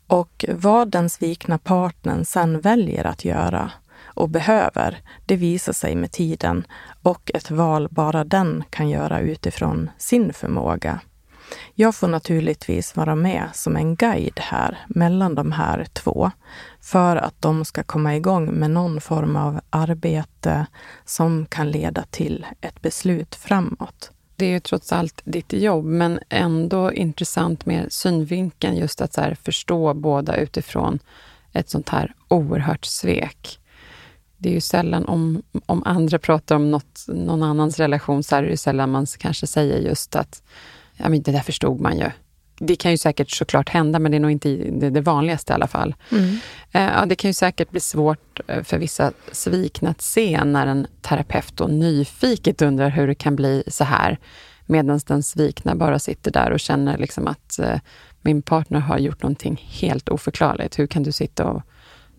[0.07, 3.71] Och vad den svikna partnern sen väljer att göra
[4.03, 6.65] och behöver, det visar sig med tiden
[7.03, 10.99] och ett val bara den kan göra utifrån sin förmåga.
[11.75, 16.31] Jag får naturligtvis vara med som en guide här mellan de här två
[16.81, 20.65] för att de ska komma igång med någon form av arbete
[21.05, 24.11] som kan leda till ett beslut framåt.
[24.39, 29.35] Det är ju trots allt ditt jobb, men ändå intressant med synvinkeln just att så
[29.43, 30.99] förstå båda utifrån
[31.53, 33.59] ett sånt här oerhört svek.
[34.37, 38.43] Det är ju sällan om, om andra pratar om något, någon annans relation så är
[38.43, 40.43] det ju sällan man kanske säger just att
[40.97, 42.11] ja, men det där förstod man ju.
[42.59, 45.55] Det kan ju säkert såklart hända, men det är nog inte det, det vanligaste i
[45.55, 45.95] alla fall.
[46.11, 46.37] Mm.
[46.71, 50.67] Eh, ja, det kan ju säkert bli svårt eh, för vissa svikna att se när
[50.67, 54.19] en terapeut då nyfiket undrar hur det kan bli så här,
[54.65, 57.79] medan den svikna bara sitter där och känner liksom att eh,
[58.21, 60.79] min partner har gjort någonting helt oförklarligt.
[60.79, 61.61] Hur kan du sitta och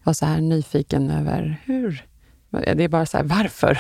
[0.05, 2.05] vara så här nyfiken över hur?
[2.51, 3.79] Det är bara så här, varför?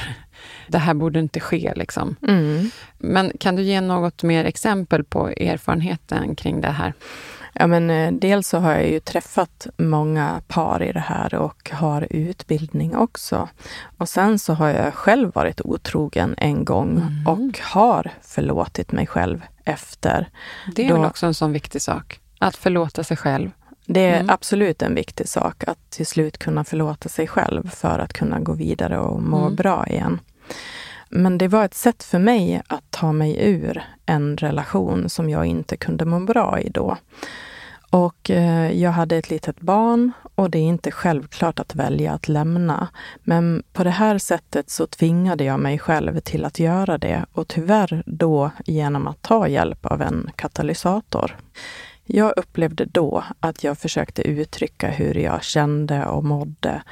[0.69, 1.73] Det här borde inte ske.
[1.77, 2.17] Liksom.
[2.29, 2.71] Mm.
[2.99, 6.93] Men kan du ge något mer exempel på erfarenheten kring det här?
[7.53, 11.71] Ja, men eh, dels så har jag ju träffat många par i det här och
[11.73, 13.49] har utbildning också.
[13.99, 17.27] Och sen så har jag själv varit otrogen en gång mm.
[17.27, 20.29] och har förlåtit mig själv efter.
[20.75, 22.21] Det är då, väl också en sån viktig sak?
[22.39, 23.51] Att förlåta sig själv?
[23.93, 24.31] Det är mm.
[24.31, 28.53] absolut en viktig sak att till slut kunna förlåta sig själv för att kunna gå
[28.53, 29.55] vidare och må mm.
[29.55, 30.21] bra igen.
[31.09, 35.47] Men det var ett sätt för mig att ta mig ur en relation som jag
[35.47, 36.97] inte kunde må bra i då.
[37.91, 42.29] Och eh, jag hade ett litet barn och det är inte självklart att välja att
[42.29, 42.89] lämna.
[43.23, 47.49] Men på det här sättet så tvingade jag mig själv till att göra det och
[47.49, 51.37] tyvärr då genom att ta hjälp av en katalysator.
[52.13, 56.83] Jag upplevde då att jag försökte uttrycka hur jag kände och mådde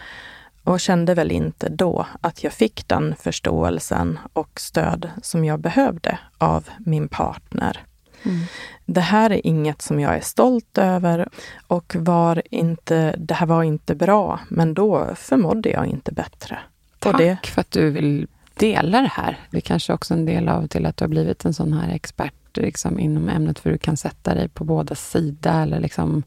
[0.65, 6.19] och kände väl inte då att jag fick den förståelsen och stöd som jag behövde
[6.39, 7.83] av min partner.
[8.23, 8.41] Mm.
[8.87, 11.29] Det här är inget som jag är stolt över
[11.67, 16.59] och var inte, det här var inte bra, men då förmådde jag inte bättre.
[16.99, 17.39] Tack det.
[17.45, 19.39] för att du vill dela det här.
[19.51, 21.95] Det är kanske också en del av till att du har blivit en sån här
[21.95, 25.53] expert liksom, inom ämnet, för du kan sätta dig på båda sidor.
[25.53, 26.23] Eller liksom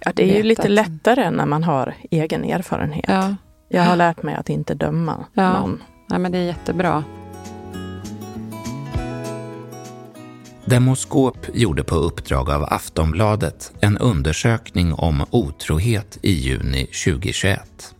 [0.00, 0.70] ja, det är ju lite att...
[0.70, 3.04] lättare när man har egen erfarenhet.
[3.08, 3.36] Ja.
[3.68, 5.60] Jag har lärt mig att inte döma ja.
[5.60, 5.82] någon.
[6.08, 7.04] Ja, men det är jättebra.
[10.64, 17.95] Demoskop gjorde på uppdrag av Aftonbladet en undersökning om otrohet i juni 2021.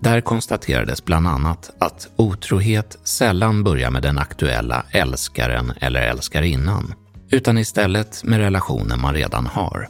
[0.00, 6.94] Där konstaterades bland annat att otrohet sällan börjar med den aktuella älskaren eller älskarinnan,
[7.30, 9.88] utan istället med relationen man redan har.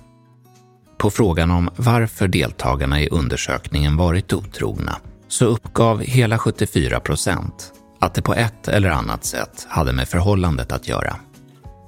[0.99, 4.97] På frågan om varför deltagarna i undersökningen varit otrogna
[5.29, 10.73] så uppgav hela 74 procent att det på ett eller annat sätt hade med förhållandet
[10.73, 11.17] att göra.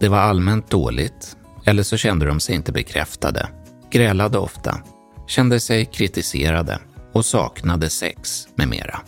[0.00, 3.48] Det var allmänt dåligt, eller så kände de sig inte bekräftade,
[3.90, 4.80] grälade ofta
[5.28, 6.78] kände sig kritiserade
[7.12, 9.00] och saknade sex med mera.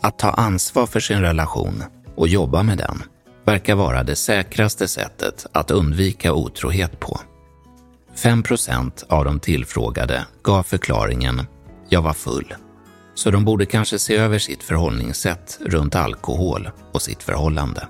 [0.00, 1.82] Att ta ansvar för sin relation
[2.16, 3.02] och jobba med den
[3.44, 7.20] verkar vara det säkraste sättet att undvika otrohet på.
[8.16, 11.46] 5% av de tillfrågade gav förklaringen
[11.88, 12.54] “jag var full”.
[13.14, 17.88] Så de borde kanske se över sitt förhållningssätt runt alkohol och sitt förhållande.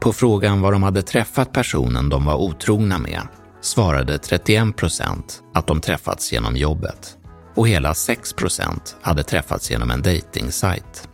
[0.00, 3.20] På frågan var de hade träffat personen de var otrogna med
[3.60, 7.15] svarade 31 procent att de träffats genom jobbet
[7.56, 11.08] och hela 6% hade träffats genom en dejtingsajt.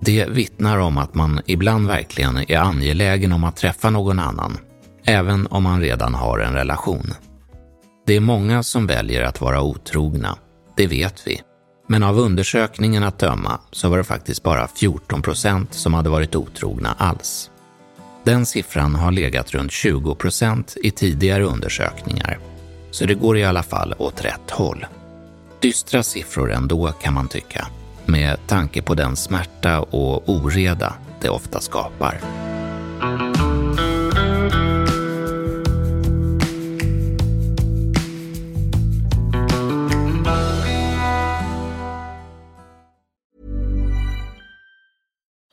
[0.00, 4.58] Det vittnar om att man ibland verkligen är angelägen om att träffa någon annan,
[5.04, 7.14] även om man redan har en relation.
[8.06, 10.38] Det är många som väljer att vara otrogna,
[10.76, 11.40] det vet vi.
[11.88, 16.36] Men av undersökningen att döma så var det faktiskt bara 14 procent som hade varit
[16.36, 17.50] otrogna alls.
[18.24, 22.38] Den siffran har legat runt 20 procent i tidigare undersökningar,
[22.90, 24.86] så det går i alla fall åt rätt håll.
[25.64, 27.66] Dystra siffror ändå kan man tycka,
[28.04, 32.20] med tanke på den smärta och oreda det ofta skapar.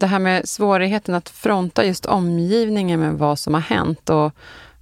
[0.00, 4.32] Det här med svårigheten att fronta just omgivningen med vad som har hänt och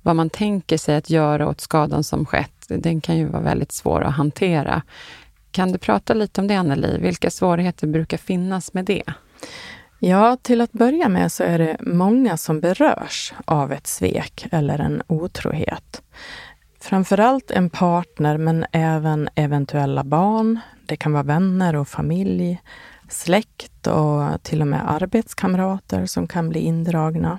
[0.02, 3.72] vad man tänker sig att göra åt skadan som skett, den kan ju vara väldigt
[3.72, 4.82] svår att hantera.
[5.50, 6.98] Kan du prata lite om det, Anneli?
[6.98, 9.02] Vilka svårigheter brukar finnas med det?
[9.98, 14.78] Ja, till att börja med så är det många som berörs av ett svek eller
[14.78, 16.02] en otrohet.
[16.80, 20.60] Framförallt en partner, men även eventuella barn.
[20.86, 22.60] Det kan vara vänner och familj,
[23.08, 27.38] släkt och till och med arbetskamrater som kan bli indragna.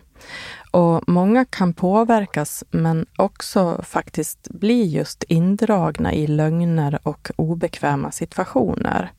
[0.72, 9.12] Och många kan påverkas men också faktiskt bli just indragna i lögner och obekväma situationer.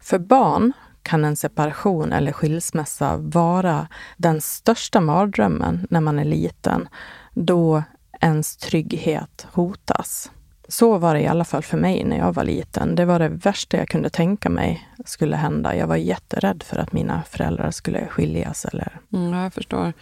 [0.00, 0.72] För barn
[1.02, 6.88] kan en separation eller skilsmässa vara den största mardrömmen när man är liten,
[7.34, 7.82] då
[8.20, 10.30] ens trygghet hotas.
[10.68, 12.94] Så var det i alla fall för mig när jag var liten.
[12.94, 15.76] Det var det värsta jag kunde tänka mig skulle hända.
[15.76, 18.64] Jag var jätterädd för att mina föräldrar skulle skiljas.
[18.64, 19.00] Eller...
[19.12, 19.92] Mm, jag förstår.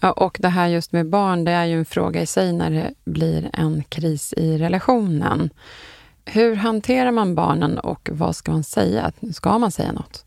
[0.00, 2.70] Ja, och det här just med barn, det är ju en fråga i sig när
[2.70, 5.50] det blir en kris i relationen.
[6.30, 9.12] Hur hanterar man barnen och vad ska man säga?
[9.32, 10.24] Ska man säga något?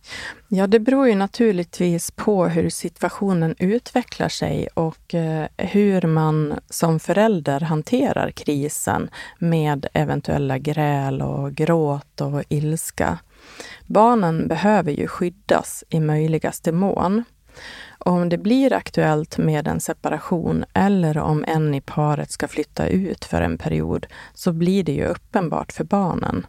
[0.48, 7.00] Ja, det beror ju naturligtvis på hur situationen utvecklar sig och eh, hur man som
[7.00, 9.10] förälder hanterar krisen
[9.40, 13.18] med eventuella gräl och gråt och ilska.
[13.88, 17.24] Barnen behöver ju skyddas i möjligaste mån.
[18.06, 23.26] Om det blir aktuellt med en separation eller om en i paret ska flytta ut
[23.26, 26.46] för en period så blir det ju uppenbart för barnen.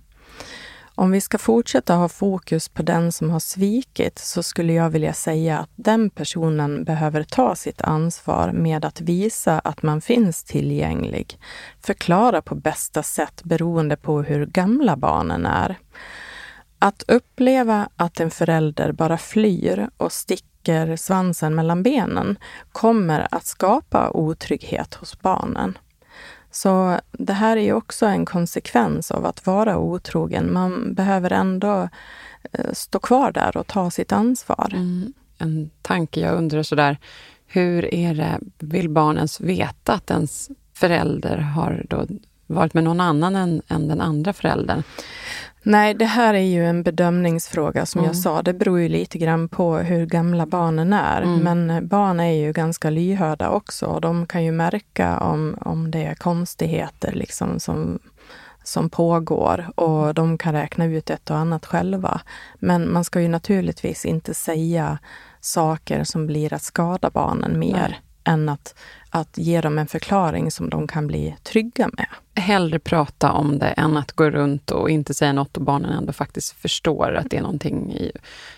[0.95, 5.13] Om vi ska fortsätta ha fokus på den som har svikit så skulle jag vilja
[5.13, 11.39] säga att den personen behöver ta sitt ansvar med att visa att man finns tillgänglig.
[11.81, 15.79] Förklara på bästa sätt beroende på hur gamla barnen är.
[16.79, 22.37] Att uppleva att en förälder bara flyr och sticker sträcker svansen mellan benen
[22.73, 25.79] kommer att skapa otrygghet hos barnen.
[26.51, 30.53] Så det här är ju också en konsekvens av att vara otrogen.
[30.53, 31.89] Man behöver ändå
[32.53, 34.71] eh, stå kvar där och ta sitt ansvar.
[34.73, 35.13] Mm.
[35.39, 36.99] En tanke jag undrar sådär,
[37.47, 42.07] hur är det, vill barnens veta att ens förälder har då
[42.47, 44.83] varit med någon annan än, än den andra föräldern.
[45.63, 48.09] Nej, det här är ju en bedömningsfråga som Mm.
[48.09, 48.43] jag sa.
[48.43, 51.23] Det beror ju lite grann på hur gamla barnen är.
[51.23, 51.39] Mm.
[51.39, 53.87] Men eh, barn är ju ganska lyhörda också.
[53.87, 57.99] och De kan ju märka om, om det är konstigheter liksom som,
[58.65, 62.21] som pågår och de kan räkna ut ett och annat själva.
[62.59, 64.99] Men man ska ju naturligtvis inte säga
[65.41, 68.01] saker som blir att skada barnen mer Nej.
[68.25, 68.75] än att,
[69.15, 72.07] att ge dem en förklaring som de kan bli trygga med.
[72.35, 76.13] Hellre prata om det än att gå runt och inte säga något och barnen ändå
[76.13, 78.13] faktiskt förstår att det är någonting i...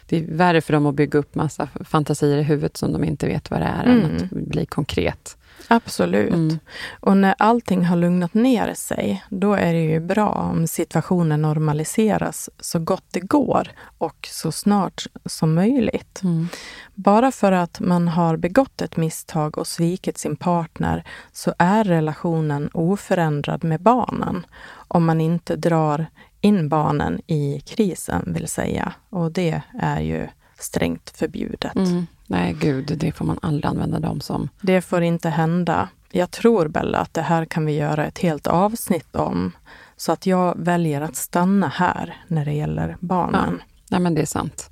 [0.07, 3.27] Det är värre för dem att bygga upp massa fantasier i huvudet som de inte
[3.27, 4.17] vet vad det är, än Mm.
[4.17, 5.37] att bli konkret.
[5.69, 6.33] Absolut.
[6.33, 6.59] Mm.
[7.01, 12.51] Och när allting har lugnat ner sig, då är det ju bra om situationen normaliseras
[12.61, 16.21] så gott det går och så snart som möjligt.
[16.23, 16.49] Mm.
[16.95, 22.71] Bara för att man har begått ett misstag och svikit sin partner så är relationen
[22.73, 24.47] oförändrad med barnen.
[24.89, 26.07] Om man inte drar
[26.41, 28.93] in barnen i krisen, vill säga.
[29.11, 31.77] Och det är ju strängt förbjudet.
[31.77, 32.07] Mm.
[32.35, 34.49] Nej, gud, det får man aldrig använda dem som.
[34.61, 35.89] Det får inte hända.
[36.11, 39.53] Jag tror, Bella, att det här kan vi göra ett helt avsnitt om.
[39.97, 43.62] Så att jag väljer att stanna här när det gäller barnen.
[43.91, 44.70] Nej, men det är sant.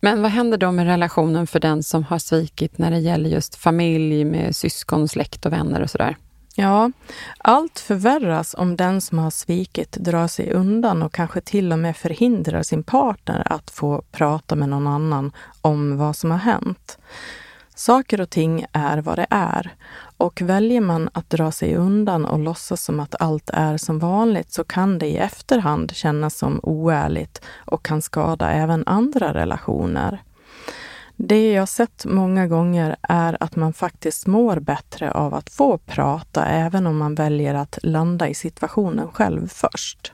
[0.00, 3.54] Men vad händer då med relationen för den som har svikit när det gäller just
[3.54, 6.16] familj med syskon, släkt och vänner och sådär?
[6.54, 6.90] Ja,
[7.38, 11.96] allt förvärras om den som har svikit drar sig undan och kanske till och med
[11.96, 16.98] förhindrar sin partner att få prata med någon annan om vad som har hänt.
[17.74, 19.74] Saker och ting är vad det är
[20.16, 24.52] och väljer man att dra sig undan och låtsas som att allt är som vanligt
[24.52, 30.22] så kan det i efterhand kännas som oärligt och kan skada även andra relationer.
[31.16, 36.46] Det jag sett många gånger är att man faktiskt mår bättre av att få prata
[36.46, 40.12] även om man väljer att landa i situationen själv först.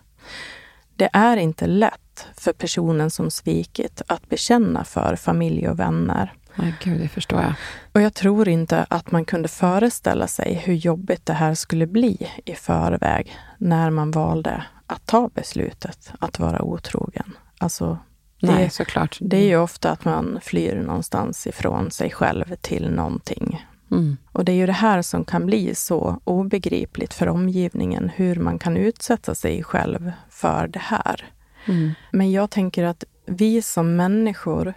[0.97, 6.33] Det är inte lätt för personen som svikit att bekänna för familj och vänner.
[6.55, 7.55] Nej, gud, det förstår jag.
[7.93, 12.31] Och jag tror inte att man kunde föreställa sig hur jobbigt det här skulle bli
[12.45, 17.37] i förväg när man valde att ta beslutet att vara otrogen.
[17.59, 17.99] Alltså,
[18.41, 19.18] det, Nej, såklart.
[19.20, 23.66] det är ju ofta att man flyr någonstans ifrån sig själv till någonting.
[23.91, 24.16] Mm.
[24.32, 28.59] Och det är ju det här som kan bli så obegripligt för omgivningen, hur man
[28.59, 31.24] kan utsätta sig själv för det här.
[31.66, 31.91] Mm.
[32.11, 34.74] Men jag tänker att vi som människor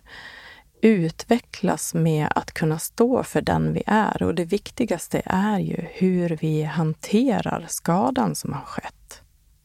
[0.81, 4.23] utvecklas med att kunna stå för den vi är.
[4.23, 9.21] Och det viktigaste är ju hur vi hanterar skadan som har skett.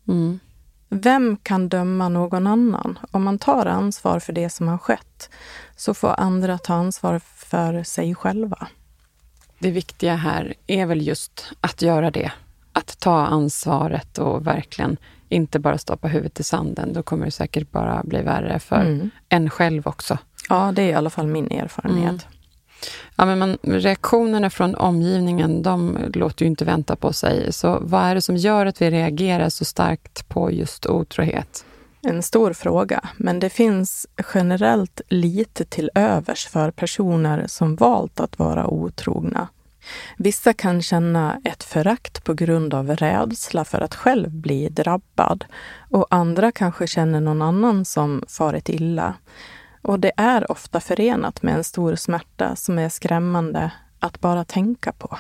[0.09, 0.39] Mm.
[0.89, 2.99] Vem kan döma någon annan?
[3.11, 5.31] Om man tar ansvar för det som har skett
[5.77, 8.67] så får andra ta ansvar för sig själva.
[9.59, 12.33] Det viktiga här är väl just att göra det.
[12.73, 14.97] Att ta ansvaret och verkligen
[15.29, 16.93] inte bara stoppa huvudet i sanden.
[16.93, 19.11] Då kommer det säkert bara bli värre för Mm.
[19.29, 20.19] en själv också.
[20.49, 22.27] Ja, det är i alla fall min erfarenhet.
[22.27, 22.36] Mm.
[23.17, 27.53] Ja, men man, reaktionerna från omgivningen, de låter ju inte vänta på sig.
[27.53, 31.65] Så vad är det som gör att vi reagerar så starkt på just otrohet?
[32.03, 38.39] En stor fråga, men det finns generellt lite till övers för personer som valt att
[38.39, 39.49] vara otrogna.
[40.17, 45.45] Vissa kan känna ett förakt på grund av rädsla för att själv bli drabbad
[45.91, 49.15] och andra kanske känner någon annan som farit illa.
[49.87, 54.93] Och det är ofta förenat med en stor smärta som är skrämmande att bara tänka
[54.93, 55.19] på.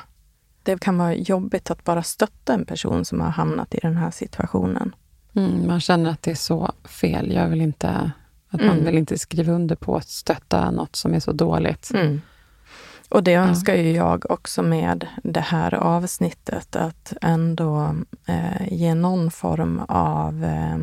[0.62, 4.10] Det kan vara jobbigt att bara stötta en person som har hamnat i den här
[4.10, 4.94] situationen.
[5.34, 7.32] Mm, man känner att det är så fel.
[7.32, 8.10] Jag vill inte,
[8.48, 8.84] att man Mm.
[8.84, 11.90] vill inte skriva under på att stötta något som är så dåligt.
[11.94, 12.20] Mm.
[13.08, 17.94] Och det önskar ju jag också med det här avsnittet, att ändå
[18.26, 20.78] eh, ge någon form av eh,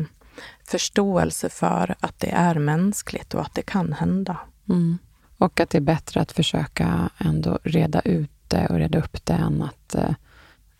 [0.64, 4.36] förståelse för att det är mänskligt och att det kan hända.
[4.68, 4.98] Mm.
[5.38, 9.32] Och att det är bättre att försöka ändå reda ut det och reda upp det
[9.32, 9.94] än att...
[9.94, 10.10] Eh,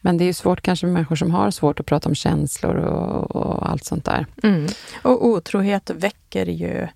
[0.01, 2.77] men det är ju svårt kanske med människor som har svårt att prata om känslor
[2.77, 4.27] och, och allt sånt där.
[4.43, 4.67] Mm.
[5.03, 6.89] Och otrohet väcker ju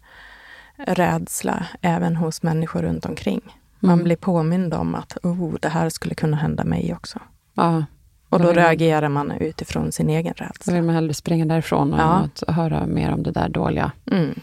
[0.77, 3.41] rädsla även hos människor runt omkring.
[3.81, 4.05] Man Mm.
[4.05, 7.19] blir påmind om att oh, det här skulle kunna hända mig också.
[7.55, 7.85] Ja,
[8.29, 10.73] Och Då då reagerar man utifrån sin egen då rädsla.
[10.75, 12.29] vill man hellre springa därifrån och Ja.
[12.47, 13.93] att höra mer om det där dåliga.
[14.11, 14.41] Mm.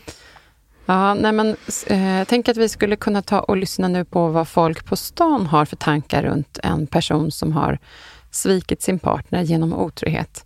[0.86, 1.56] Ja, nej men,
[1.88, 5.46] eh, tänker att vi skulle kunna ta och lyssna nu på vad folk på stan
[5.46, 7.80] har för tankar runt en person som har
[8.32, 10.46] svikit sin partner genom otrohet.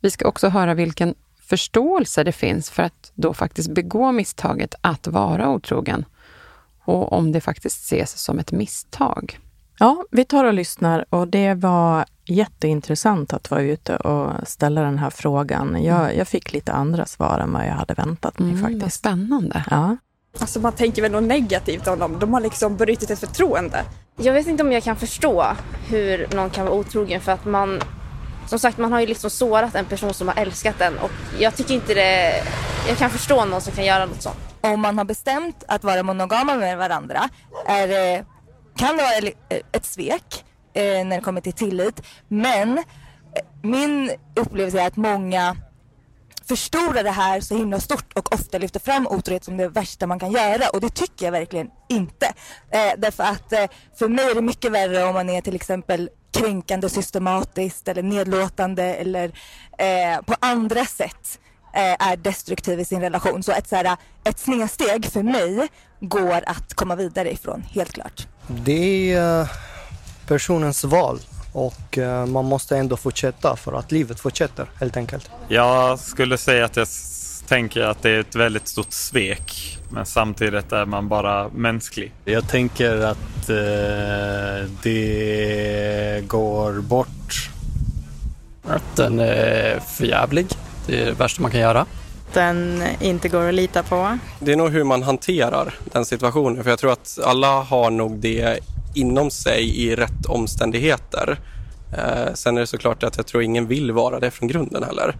[0.00, 5.06] Vi ska också höra vilken förståelse det finns för att då faktiskt begå misstaget att
[5.06, 6.04] vara otrogen.
[6.84, 9.38] Och om det faktiskt ses som ett misstag.
[9.78, 14.98] Ja, vi tar och lyssnar och det var jätteintressant att vara ute och ställa den
[14.98, 15.84] här frågan.
[15.84, 16.18] Jag, Mm.
[16.18, 18.96] jag fick lite andra svar än vad jag hade väntat mig Mm, vad faktiskt.
[18.98, 19.64] spännande.
[19.70, 19.96] Ja.
[20.40, 22.16] Alltså man tänker väl något negativt om dem.
[22.18, 23.84] De har liksom brutit ett förtroende.
[24.16, 25.46] Jag vet inte om jag kan förstå
[25.88, 27.80] hur någon kan vara otrogen för att man
[28.46, 31.56] som sagt man har ju liksom sårat en person som har älskat en och jag
[31.56, 32.34] tycker inte det
[32.88, 34.36] jag kan förstå någon som kan göra något sånt.
[34.60, 37.28] om man har bestämt att vara monogama med varandra
[37.66, 38.24] är,
[38.76, 40.44] kan det vara ett- ett svek
[40.74, 42.02] eh, när det kommer till tillit.
[42.28, 42.84] Men eh,
[43.62, 45.56] min upplevelse är att många
[46.48, 50.18] förstorar det här så himla stort och ofta lyfter fram otrohet som det värsta man
[50.18, 52.26] kan göra och det tycker jag verkligen inte.
[52.70, 53.64] Eh, därför att eh,
[53.98, 58.82] för mig är det mycket värre om man är till exempel kränkande systematiskt eller nedlåtande
[58.82, 59.24] eller
[59.78, 61.38] eh, på andra sätt
[61.74, 63.42] eh, är destruktiv i sin relation.
[63.42, 65.68] Så ett, så här, ett snedsteg för mig
[66.00, 68.26] går att komma vidare ifrån, helt klart.
[68.46, 69.48] Det är
[70.26, 71.18] personens val
[71.52, 75.30] och eh, man måste ändå fortsätta för att livet fortsätter helt enkelt.
[75.48, 76.88] Jag skulle säga att jag
[77.48, 79.78] tänker att det är ett väldigt stort svek.
[79.90, 82.12] Men samtidigt är man bara mänsklig.
[82.24, 87.50] Jag tänker att eh, det går bort.
[88.64, 90.46] Att den är förjävlig.
[90.86, 91.86] Det är det värsta man kan göra.
[92.32, 94.18] Den inte går att lita på.
[94.38, 96.62] Det är nog hur man hanterar den situationen.
[96.62, 98.58] För jag tror att alla har nog det
[98.94, 101.38] inom sig i rätt omständigheter.
[101.92, 105.16] Eh, sen är det såklart att jag tror ingen vill vara det från grunden heller.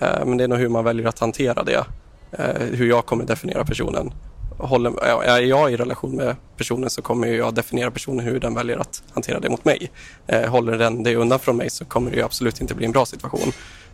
[0.00, 1.84] Eh, men det är nog hur man väljer att hantera det.
[2.32, 4.12] Eh, hur jag kommer definiera personen.
[4.58, 8.76] Håller, är jag i relation med personen så kommer jag definiera personen hur den väljer
[8.76, 9.90] att hantera det mot mig.
[10.26, 12.92] Eh, håller den det undan från mig så kommer det ju absolut inte bli en
[12.92, 13.52] bra situation.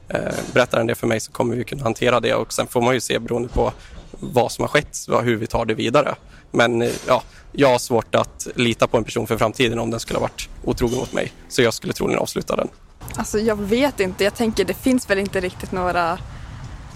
[0.09, 0.21] Eh,
[0.53, 2.95] berättar den det för mig så kommer vi kunna hantera det och sen får man
[2.95, 3.73] ju se beroende på
[4.11, 6.15] vad som har skett, hur vi tar det vidare.
[6.51, 10.01] Men eh, ja, jag har svårt att lita på en person för framtiden om den
[10.01, 11.33] skulle ha varit otrogen mot mig.
[11.49, 12.69] Så jag skulle troligen avsluta den.
[13.17, 14.25] Alltså jag vet inte.
[14.25, 16.19] Jag tänker det finns väl inte riktigt några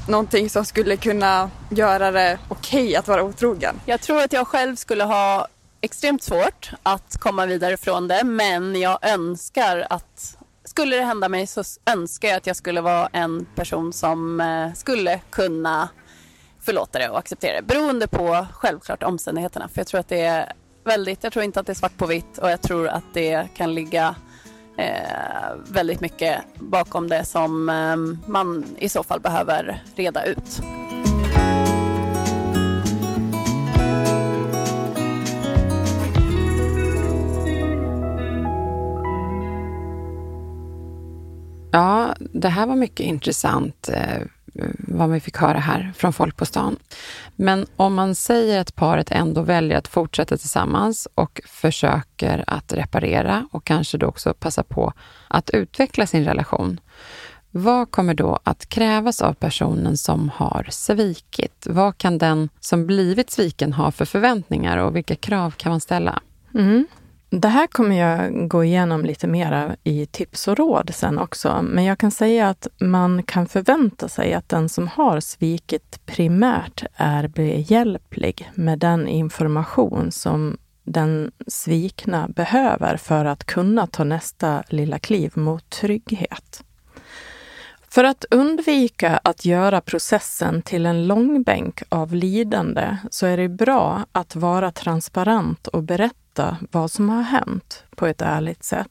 [0.09, 3.81] någonting som skulle kunna göra det okej att vara otrogen.
[3.87, 5.49] Jag tror att jag själv skulle ha
[5.81, 11.47] extremt svårt att komma vidare från det men jag önskar att skulle det hända mig
[11.47, 15.89] så önskar jag att jag skulle vara en person som eh, skulle kunna
[16.65, 20.53] förlåta det och acceptera det beroende på självklart omständigheterna för jag tror att det är
[20.85, 23.49] väldigt, jag tror inte att det är svart på vitt och jag tror att det
[23.57, 24.15] kan ligga
[24.79, 30.61] eh, väldigt mycket bakom det som eh, man i så fall behöver reda ut.
[41.73, 44.23] Ja, det här var mycket intressant eh,
[44.55, 46.77] Eh, vad vi fick höra här från folk på stan.
[47.37, 53.49] Men om man säger att paret ändå väljer att fortsätta tillsammans och försöker att reparera
[53.53, 54.93] och kanske då också passa på
[55.29, 56.81] att utveckla sin relation.
[57.51, 61.67] Vad kommer då att krävas av personen som har svikit?
[61.71, 66.21] Vad kan den som blivit sviken ha för förväntningar och vilka krav kan man ställa?
[66.55, 66.87] Mm.
[67.41, 71.63] Det här kommer jag gå igenom lite mera i tips och råd sen också.
[71.63, 76.85] Men jag kan säga att man kan förvänta sig att den som har svikit primärt
[76.97, 84.99] är behjälplig med den information som den svikna behöver för att kunna ta nästa lilla
[84.99, 86.65] kliv mot trygghet.
[87.89, 94.07] För att undvika att göra processen till en långbänk av lidande så är det bra
[94.13, 96.24] att vara transparent och berätta
[96.71, 98.91] vad som har hänt på ett ärligt sätt.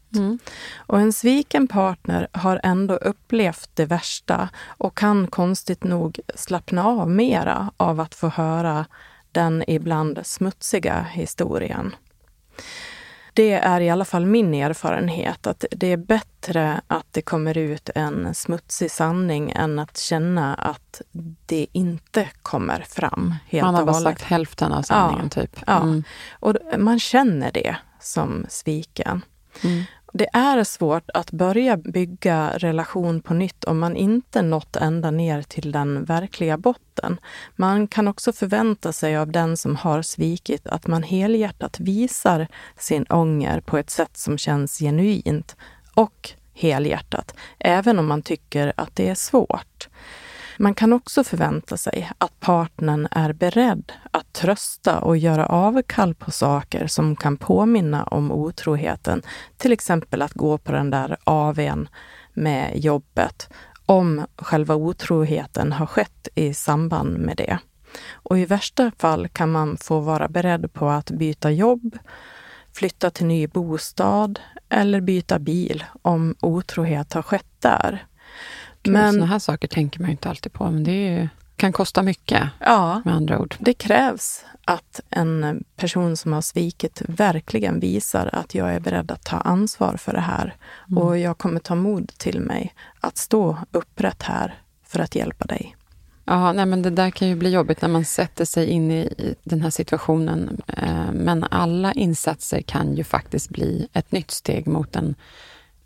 [0.77, 7.09] Och en sviken partner har ändå upplevt det värsta och kan konstigt nog slappna av
[7.09, 8.85] mera av att få höra
[9.31, 11.95] den ibland smutsiga historien.
[13.33, 17.89] Det är i alla fall min erfarenhet att det är bättre att det kommer ut
[17.95, 21.01] en smutsig sanning än att känna att
[21.45, 25.59] det inte kommer fram helt Man har bara sagt hälften av sanningen typ.
[25.67, 26.03] Ja, Mm.
[26.39, 29.21] och man känner det som sviken.
[29.63, 29.83] Mm.
[30.15, 35.41] Det är svårt att börja bygga relation på nytt om man inte nått ända ner
[35.41, 37.17] till den verkliga botten.
[37.55, 42.47] Man kan också förvänta sig av den som har svikit att man helhjärtat visar
[42.77, 45.55] sin ånger på ett sätt som känns genuint
[45.93, 49.89] och helhjärtat, även om man tycker att det är svårt.
[50.63, 56.31] Man kan också förvänta sig att partnern är beredd att trösta och göra avkall på
[56.31, 59.21] saker som kan påminna om otroheten.
[59.57, 61.89] Till exempel att gå på den där AWn
[62.33, 63.49] med jobbet
[63.85, 67.59] om själva otroheten har skett i samband med det.
[68.11, 71.97] Och i värsta fall kan man få vara beredd på att byta jobb,
[72.73, 74.39] flytta till ny bostad
[74.69, 78.07] eller byta bil om otrohet har skett där.
[78.91, 82.49] Men sådana här saker tänker man inte alltid på, men det ju, kan kosta mycket
[82.59, 83.55] ja, med andra ord.
[83.59, 89.23] Det krävs att en person som har svikit verkligen visar att jag är beredd att
[89.23, 90.55] ta ansvar för det här.
[90.89, 91.03] Mm.
[91.03, 94.55] Och jag kommer ta mod till mig att stå upprätt här
[94.85, 95.75] för att hjälpa dig.
[96.25, 99.35] Ja, nej, men det där kan ju bli jobbigt när man sätter sig in i
[99.43, 100.61] den här situationen.
[100.67, 105.15] Eh, men alla insatser kan ju faktiskt bli ett nytt steg mot en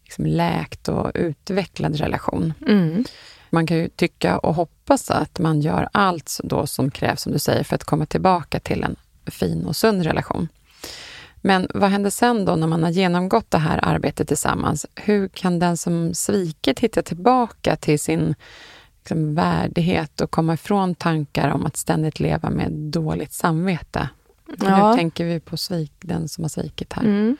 [0.07, 2.53] liksom läkt och utvecklad relation.
[2.67, 3.03] Mm.
[3.49, 7.39] Man kan ju tycka och hoppas att man gör allt då som krävs, som du
[7.39, 8.95] säger, för att komma tillbaka till en
[9.25, 10.47] fin och sund relation.
[11.41, 14.85] Men vad händer sen då när man har genomgått det här arbetet tillsammans?
[14.95, 18.35] Hur kan den som svikit hitta tillbaka till sin
[18.99, 24.09] liksom, värdighet och komma ifrån tankar om att ständigt leva med dåligt samvete?
[24.59, 24.89] Ja.
[24.89, 27.03] Hur tänker vi på svik, den som har svikit här?
[27.03, 27.37] Mm.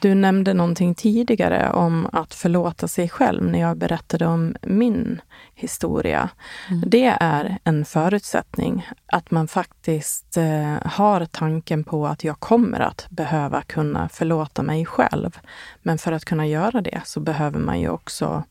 [0.00, 5.20] Du nämnde någonting tidigare om att förlåta sig själv när jag berättade om min
[5.54, 6.28] historia.
[6.68, 6.82] Mm.
[6.86, 13.06] Det är en förutsättning att man faktiskt eh, har tanken på att jag kommer att
[13.10, 15.38] behöva kunna förlåta mig själv.
[15.82, 18.44] Men för att kunna göra det så behöver man ju också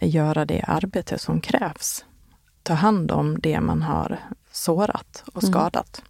[0.00, 2.04] göra det arbete som krävs.
[2.62, 4.18] Ta hand om det man har
[4.52, 5.52] sårat och mm.
[5.52, 6.02] skadat.
[6.02, 6.08] Mm.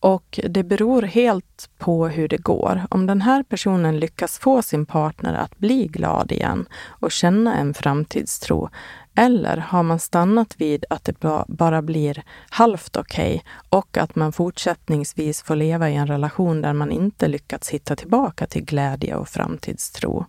[0.00, 2.86] Och det beror helt på hur det går.
[2.90, 7.74] Om den här personen lyckas få sin partner att bli glad igen och känna en
[7.74, 8.70] framtidstro,
[9.14, 13.40] eller har man stannat vid att det bara blir halvt okej okay
[13.80, 18.46] och att man fortsättningsvis får leva i en relation där man inte lyckats hitta tillbaka
[18.46, 20.26] till glädje och framtidstro.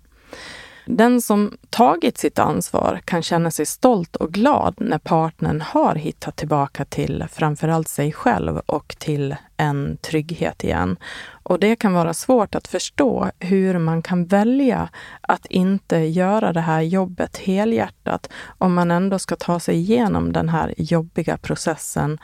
[0.93, 6.35] Den som tagit sitt ansvar kan känna sig stolt och glad när partnern har hittat
[6.35, 10.97] tillbaka till framförallt sig själv och till en trygghet igen.
[11.43, 14.89] Och det kan vara svårt att förstå hur man kan välja
[15.21, 20.49] att inte göra det här jobbet helhjärtat om man ändå ska ta sig igenom den
[20.49, 22.17] här jobbiga processen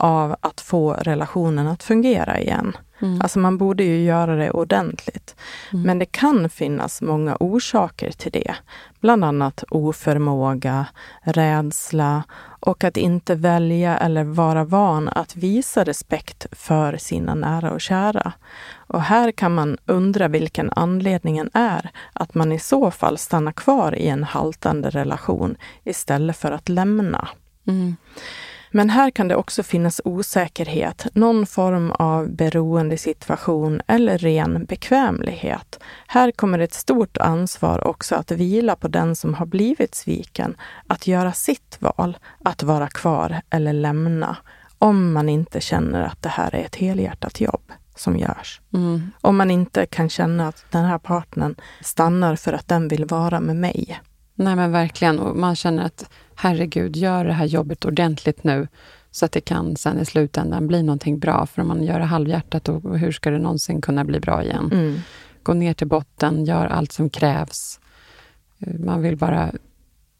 [0.00, 2.76] av att få relationen att fungera igen.
[3.02, 3.20] Mm.
[3.20, 5.36] Alltså man borde ju göra det ordentligt.
[5.72, 5.82] Mm.
[5.82, 8.54] Men det kan finnas många orsaker till det.
[9.00, 10.86] Bland annat oförmåga,
[11.22, 12.22] rädsla
[12.60, 18.32] och att inte välja eller vara van att visa respekt för sina nära och kära.
[18.76, 23.94] Och här kan man undra vilken anledningen är att man i så fall stannar kvar
[23.94, 27.28] i en haltande relation istället för att lämna.
[27.66, 27.96] Mm.
[28.70, 35.80] Men här kan det också finnas osäkerhet, någon form av beroendesituation eller ren bekvämlighet.
[36.06, 40.56] Här kommer ett stort ansvar också att vila på den som har blivit sviken,
[40.86, 44.36] att göra sitt val, att vara kvar eller lämna,
[44.78, 48.60] om man inte känner att det här är ett helhjärtat jobb som görs.
[48.74, 49.10] Mm.
[49.20, 53.40] Om man inte kan känna att den här partnern stannar för att den vill vara
[53.40, 54.00] med mig.
[54.40, 58.68] Nej men verkligen, och man känner att herregud, gör det här jobbet ordentligt nu
[59.10, 61.46] så att det kan sen i slutändan bli någonting bra.
[61.46, 64.70] För om man gör det halvhjärtat, och hur ska det någonsin kunna bli bra igen?
[64.72, 65.00] Mm.
[65.42, 67.80] Gå ner till botten, gör allt som krävs.
[68.58, 69.52] Eh, man vill bara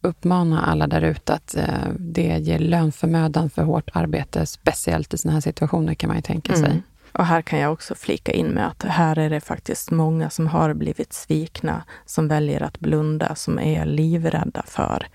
[0.00, 1.64] uppmana alla där ute att eh,
[1.98, 6.16] det ger lön för mödan för hårt arbete, speciellt i sådana här situationer kan man
[6.16, 6.70] ju tänka sig.
[6.70, 6.82] Mm.
[7.12, 10.46] Och här kan jag också flika in med att här är det faktiskt många som
[10.46, 15.06] har blivit svikna, som väljer att blunda, som är livrädda för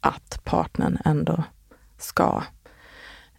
[0.00, 1.44] att partnern ändå
[1.98, 2.42] ska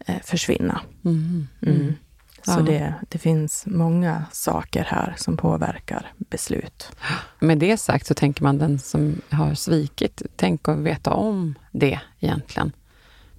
[0.06, 0.80] eh, försvinna.
[1.04, 1.48] Mm.
[1.62, 1.94] Mm.
[2.42, 6.92] Så det, det finns många saker här som påverkar beslut.
[7.38, 12.00] Med det sagt så tänker man den som har svikit, tänk att veta om det
[12.20, 12.72] egentligen.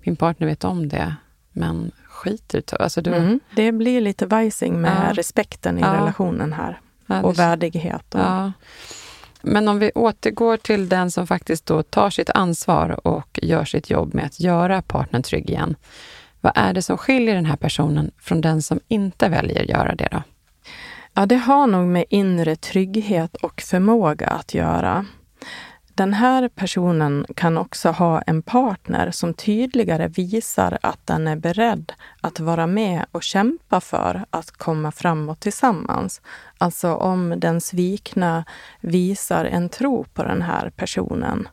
[0.01, 1.15] Min partner vet om det,
[1.51, 3.13] men skiter alltså du...
[3.13, 3.39] Mm.
[3.55, 5.13] Det blir lite vajsing med ja.
[5.13, 5.93] respekten i ja.
[5.93, 6.80] relationen här.
[7.24, 8.15] och värdighet.
[8.15, 8.51] Och...
[9.41, 13.89] Men om vi återgår till den som faktiskt då tar sitt ansvar och gör sitt
[13.89, 15.76] jobb med att göra partnern trygg igen.
[16.41, 19.95] Vad är det som skiljer den här personen från den som inte väljer att göra
[19.95, 20.22] det då?
[21.13, 25.05] Ja, det har nog med inre trygghet och förmåga att göra.
[25.99, 31.93] Den här personen kan också ha en partner som tydligare visar att den är beredd
[32.21, 36.21] att vara med och kämpa för att komma framåt tillsammans.
[36.57, 38.45] Alltså om den svikna
[38.81, 41.47] visar en tro på den här personen.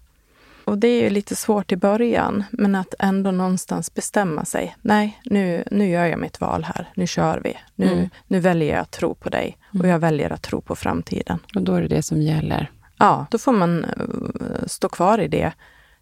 [0.65, 4.77] Och det är ju lite svårt i början, men att ändå någonstans bestämma sig.
[4.83, 6.89] Nej, nu, nu gör jag mitt val här.
[6.95, 7.57] Nu kör vi.
[7.75, 8.09] Nu, mm.
[8.27, 9.91] nu väljer jag att tro på dig och mm.
[9.91, 11.39] jag väljer att tro på framtiden.
[11.55, 12.71] Och då är det det som gäller?
[12.99, 15.53] Ja, då får man eh, stå kvar i det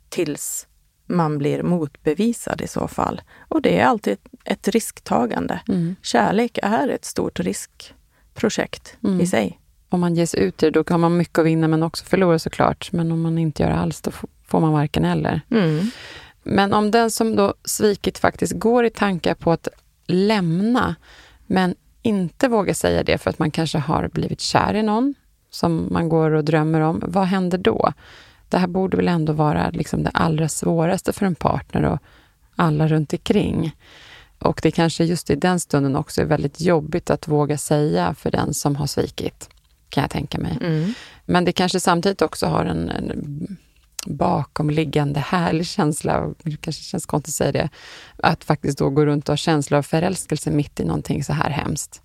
[0.08, 0.66] tills
[1.06, 3.20] man blir motbevisad i så fall.
[3.48, 5.60] Och det är alltid ett risktagande.
[5.68, 5.96] Mm.
[6.02, 7.94] Kärlek är ett stort risk,
[8.34, 9.20] projekt Mm.
[9.20, 9.60] i sig.
[9.88, 12.04] Om man ger sig ut i det, då kan man mycket att vinna men också
[12.04, 12.92] förlora såklart.
[12.92, 14.10] Men om man inte gör det alls, då
[14.46, 15.40] får man varken eller.
[15.50, 15.90] Mm.
[16.42, 19.68] Men om den som då svikit faktiskt går i tankar på att
[20.06, 20.94] lämna,
[21.46, 25.14] men inte vågar säga det för att man kanske har blivit kär i någon
[25.54, 27.92] som man går och drömmer om, vad händer då?
[28.48, 31.98] Det här borde väl ändå vara liksom det allra svåraste för en partner och
[32.56, 33.76] alla runt omkring.
[34.38, 38.30] Och det kanske just i den stunden också är väldigt jobbigt att våga säga för
[38.30, 39.50] den som har svikit,
[39.88, 40.58] kan jag tänka mig.
[40.60, 40.94] Mm.
[41.24, 43.56] Men det kanske samtidigt också har en, en
[44.06, 47.68] bakomliggande härlig känsla, det kanske känns konstigt att säga det,
[48.16, 51.50] att faktiskt då gå runt och ha känsla av förälskelse mitt i någonting så här
[51.50, 52.02] hemskt.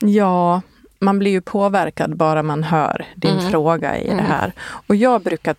[0.00, 0.62] Ja,
[1.00, 3.50] man blir ju påverkad bara man hör din Mm.
[3.50, 4.24] fråga i det Mm.
[4.26, 4.52] här.
[4.86, 5.56] Och jag brukar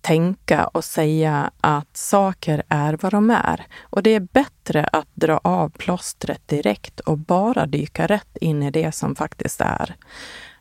[0.00, 3.66] tänka och säga att saker är vad de är.
[3.82, 8.70] Och det är bättre att dra av plåstret direkt och bara dyka rätt in i
[8.70, 9.94] det som faktiskt är.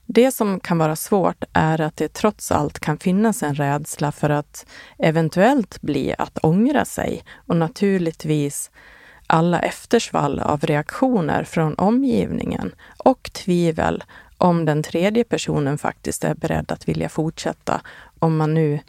[0.06, 4.30] Det som kan vara svårt är att det trots allt kan finnas en rädsla för
[4.30, 4.66] att
[5.00, 8.72] eventuellt bli att ångra sig och naturligtvis
[9.28, 14.04] alla eftersvall av reaktioner från omgivningen och tvivel
[14.38, 17.82] om den tredje personen faktiskt är beredd att vilja fortsätta
[18.20, 18.80] om man nu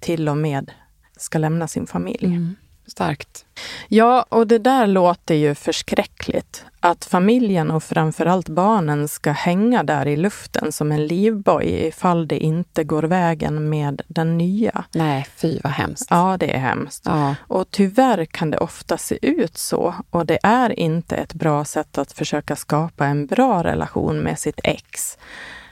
[0.00, 0.70] till och med
[1.16, 2.26] ska lämna sin familj.
[2.26, 2.56] Mm.
[2.92, 3.44] Starkt.
[3.88, 6.64] Ja, och det där låter ju förskräckligt.
[6.80, 12.38] Att familjen och framförallt barnen ska hänga där i luften som en livboj ifall det
[12.38, 14.84] inte går vägen med den nya.
[14.94, 16.06] Nej, fy vad hemskt.
[16.10, 17.02] Ja, det är hemskt.
[17.06, 17.34] Ja.
[17.40, 19.94] Och tyvärr kan det ofta se ut så.
[20.10, 24.60] Och det är inte ett bra sätt att försöka skapa en bra relation med sitt
[24.64, 25.18] ex.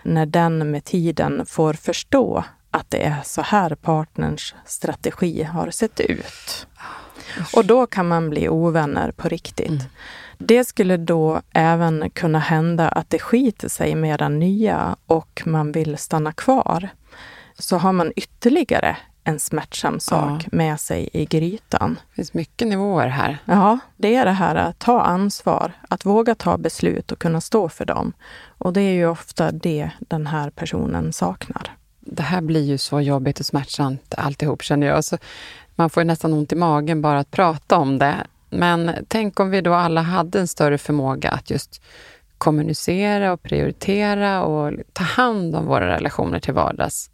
[0.03, 6.01] När den med tiden får förstå att det är så här partners strategi har sett
[6.01, 6.67] ut.
[7.55, 9.83] Och då kan man bli ovänner på riktigt.
[10.39, 15.73] Det skulle då även kunna hända att det skiter sig med den nya och man
[15.73, 16.89] vill stanna kvar.
[17.59, 21.99] Så har man ytterligare en smärtsam sak med sig i grytan.
[22.09, 23.39] Det finns mycket nivåer här.
[23.45, 27.69] Ja, det är det här att ta ansvar, att våga ta beslut och kunna stå
[27.69, 28.13] för dem.
[28.59, 31.77] Och det är ju ofta det den här personen saknar.
[32.01, 35.05] Det här blir ju så jobbigt och smärtsamt alltihop känner jag.
[35.05, 35.19] Så
[35.75, 38.27] man får ju nästan ont i magen bara att prata om det.
[38.51, 41.83] Men tänk om vi då alla hade en större förmåga att just
[42.39, 47.11] kommunicera och prioritera och ta hand om våra relationer till vardags.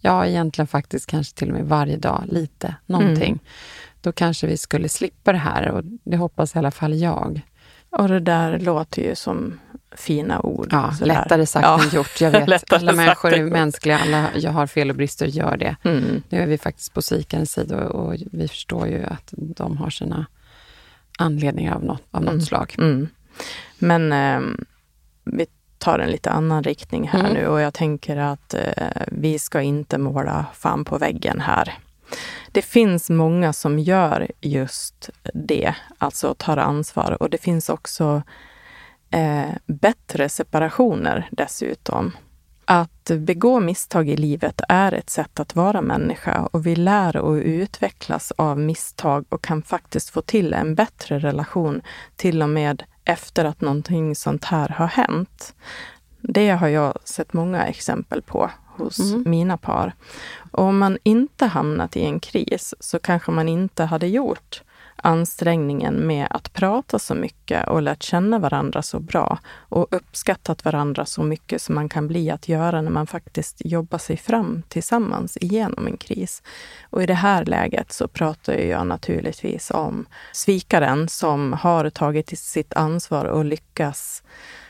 [0.00, 3.28] Ja, egentligen faktiskt kanske till och med varje dag, lite, någonting.
[3.28, 3.38] Mm.
[4.00, 7.40] Då kanske vi skulle slippa det här och det hoppas i alla fall jag.
[7.90, 9.58] Och det där låter ju som
[9.94, 10.68] fina ord.
[10.70, 12.20] Ja, lättare sagt Ja, än gjort.
[12.20, 15.76] Jag vet, alla människor än är mänskliga, alla jag har fel och brister gör det.
[15.82, 16.22] Mm.
[16.28, 19.90] Nu är vi faktiskt på sikarens sida och, och vi förstår ju att de har
[19.90, 20.26] sina
[21.18, 22.44] anledningar av något, av något Mm.
[22.44, 22.74] slag.
[22.78, 23.08] Mm.
[23.78, 24.64] Men ehm,
[25.24, 25.46] vi
[25.78, 27.32] tar en lite annan riktning här Mm.
[27.32, 31.74] nu och jag tänker att eh, vi ska inte måla fan på väggen här.
[32.52, 38.22] Det finns många som gör just det, alltså tar ansvar och det finns också
[39.14, 42.12] eh, bättre separationer dessutom.
[42.64, 47.34] Att begå misstag i livet är ett sätt att vara människa och vi lär och
[47.34, 51.82] utvecklas av misstag och kan faktiskt få till en bättre relation
[52.16, 55.54] till och med efter att någonting sånt här har hänt.
[56.20, 59.22] Det har jag sett många exempel på hos Mm.
[59.26, 59.92] mina par.
[60.52, 64.62] Och om man inte hamnat i en kris så kanske man inte hade gjort
[65.04, 71.06] ansträngningen med att prata så mycket och lärt känna varandra så bra och uppskattat varandra
[71.06, 75.38] så mycket som man kan bli att göra när man faktiskt jobbar sig fram tillsammans
[75.40, 76.42] igenom en kris.
[76.90, 82.74] Och i det här läget så pratar jag naturligtvis om svikaren som har tagit sitt
[82.74, 84.22] ansvar och lyckas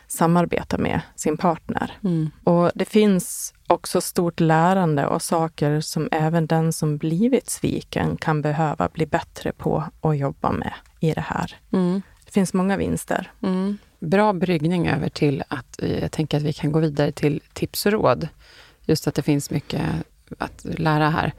[0.08, 1.98] samarbeta med sin partner.
[2.04, 2.30] Mm.
[2.44, 8.42] Och det finns också stort lärande och saker som även den som blivit sviken kan
[8.42, 11.56] behöva bli bättre på att jobba med i det här.
[11.72, 12.02] Mm.
[12.24, 13.32] Det finns många vinster.
[13.42, 13.78] Mm.
[14.00, 17.86] Bra bryggning över till att eh, jag tänker att vi kan gå vidare till tips
[17.86, 18.28] och råd.
[18.84, 19.82] Just att det finns mycket
[20.38, 21.32] att lära här.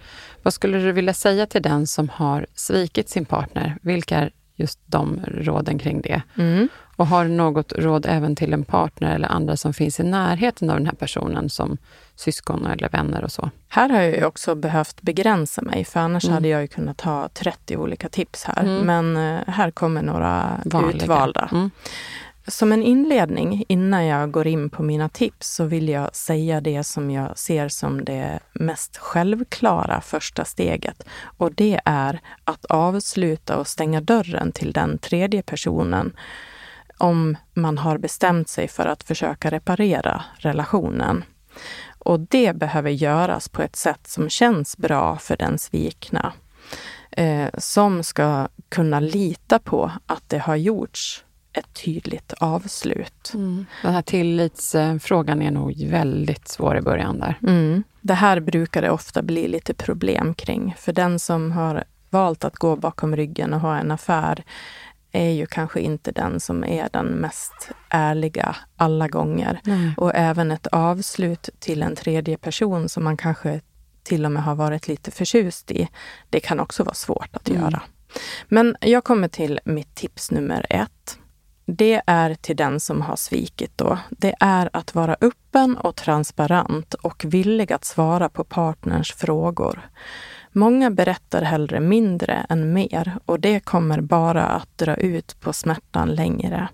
[0.44, 3.78] Vad skulle du vilja säga till den som har svikit sin partner?
[3.82, 6.22] Vilka just de råden kring det?
[6.38, 6.68] Mm.
[6.98, 10.70] Och har du något råd även till en partner eller andra som finns i närheten
[10.70, 11.78] av den här personen som
[12.16, 13.50] syskon eller vänner och så?
[13.68, 16.34] Här har jag ju också behövt begränsa mig, för annars Mm.
[16.34, 18.64] hade jag ju kunnat ha 30 olika tips här.
[18.64, 18.82] Mm.
[19.14, 21.04] Men eh, här kommer några Vanliga.
[21.04, 21.72] utvalda.
[22.48, 26.84] Som en inledning, innan jag går in på mina tips, så vill jag säga det
[26.84, 31.04] som jag ser som det mest självklara första steget.
[31.38, 36.16] Och det är att avsluta och stänga dörren till den tredje personen
[36.98, 41.24] om man har bestämt sig för att försöka reparera relationen.
[42.00, 46.34] Och det behöver göras på ett sätt som känns bra för den svikna.
[47.12, 51.26] Eh, som ska kunna lita på att det har gjorts
[51.58, 53.32] ett tydligt avslut.
[53.34, 53.66] Mm.
[53.82, 57.40] Den här tillitsfrågan är nog väldigt svår i början där.
[57.48, 57.84] Mm.
[58.02, 60.76] Det här brukar det ofta bli lite problem kring.
[60.78, 64.44] För den som har valt att gå bakom ryggen och ha en affär
[65.12, 69.60] är ju kanske inte den som är den mest ärliga alla gånger.
[69.64, 69.94] Nej.
[69.98, 73.62] Och även ett avslut till en tredje person som man kanske
[74.04, 75.88] till och med har varit lite förtjust i,
[76.30, 77.62] det kan också vara svårt att Mm.
[77.62, 77.82] göra.
[78.48, 81.20] Men jag kommer till mitt tips nummer ett.
[81.66, 83.98] Det är till den som har svikit då.
[84.10, 89.90] Det är att vara öppen och transparent och villig att svara på partners frågor.
[90.52, 96.16] Många berättar hellre mindre än mer och det kommer bara att dra ut på smärtan
[96.16, 96.70] längre.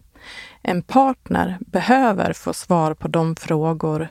[0.61, 4.07] En partner behöver få svar på de frågor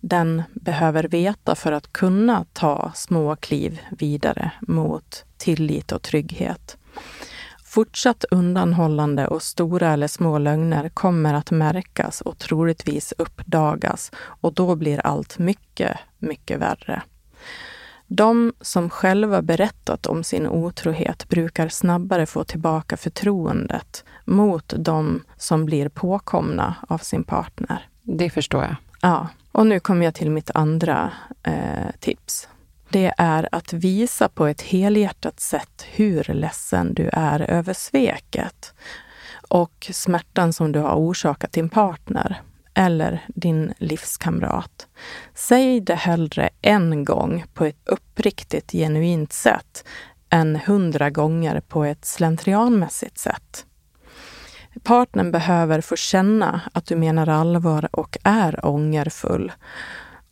[0.00, 6.76] den behöver veta för att kunna ta små kliv vidare mot tillit och trygghet.
[7.78, 14.76] Fortsatt undanhållande och stora eller små lögner kommer att märkas och troligtvis uppdagas och då
[14.76, 17.02] blir allt mycket, mycket värre.
[18.06, 25.64] De som själva berättat om sin otrohet brukar snabbare få tillbaka förtroendet mot de som
[25.64, 27.88] blir påkomna av sin partner.
[28.02, 28.76] Det förstår jag.
[29.00, 31.12] Ja, och nu kommer jag till mitt andra
[31.42, 32.48] eh, tips.
[32.90, 38.74] Det är att visa på ett helhjärtat sätt hur ledsen du är över sveket
[39.48, 42.42] och smärtan som du har orsakat din partner
[42.74, 44.86] eller din livskamrat.
[45.34, 49.84] Säg det hellre en gång på ett uppriktigt, genuint sätt
[50.30, 53.66] än hundra gånger på ett slentrianmässigt sätt.
[54.82, 59.52] Partnern behöver få känna att du menar allvar och är ångerfull.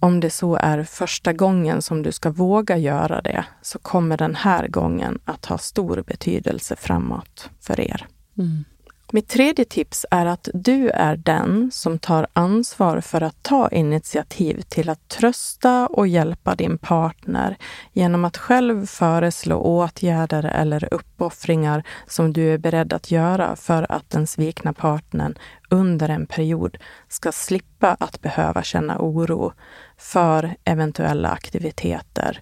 [0.07, 4.35] Om det så är första gången som du ska våga göra det så kommer den
[4.35, 8.07] här gången att ha stor betydelse framåt för er.
[8.39, 8.65] Mm.
[9.13, 14.61] Mitt tredje tips är att du är den som tar ansvar för att ta initiativ
[14.61, 17.57] till att trösta och hjälpa din partner
[17.93, 24.11] genom att själv föreslå åtgärder eller uppoffringar som du är beredd att göra för att
[24.11, 25.39] den svikna partnern
[25.71, 26.77] under en period
[27.09, 29.53] ska slippa att behöva känna oro
[29.97, 32.41] för eventuella aktiviteter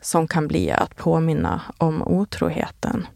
[0.00, 3.06] som kan bli att påminna om otroheten.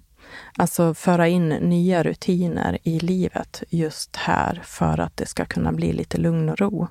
[0.56, 5.92] Alltså föra in nya rutiner i livet just här för att det ska kunna bli
[5.92, 6.88] lite lugn och ro.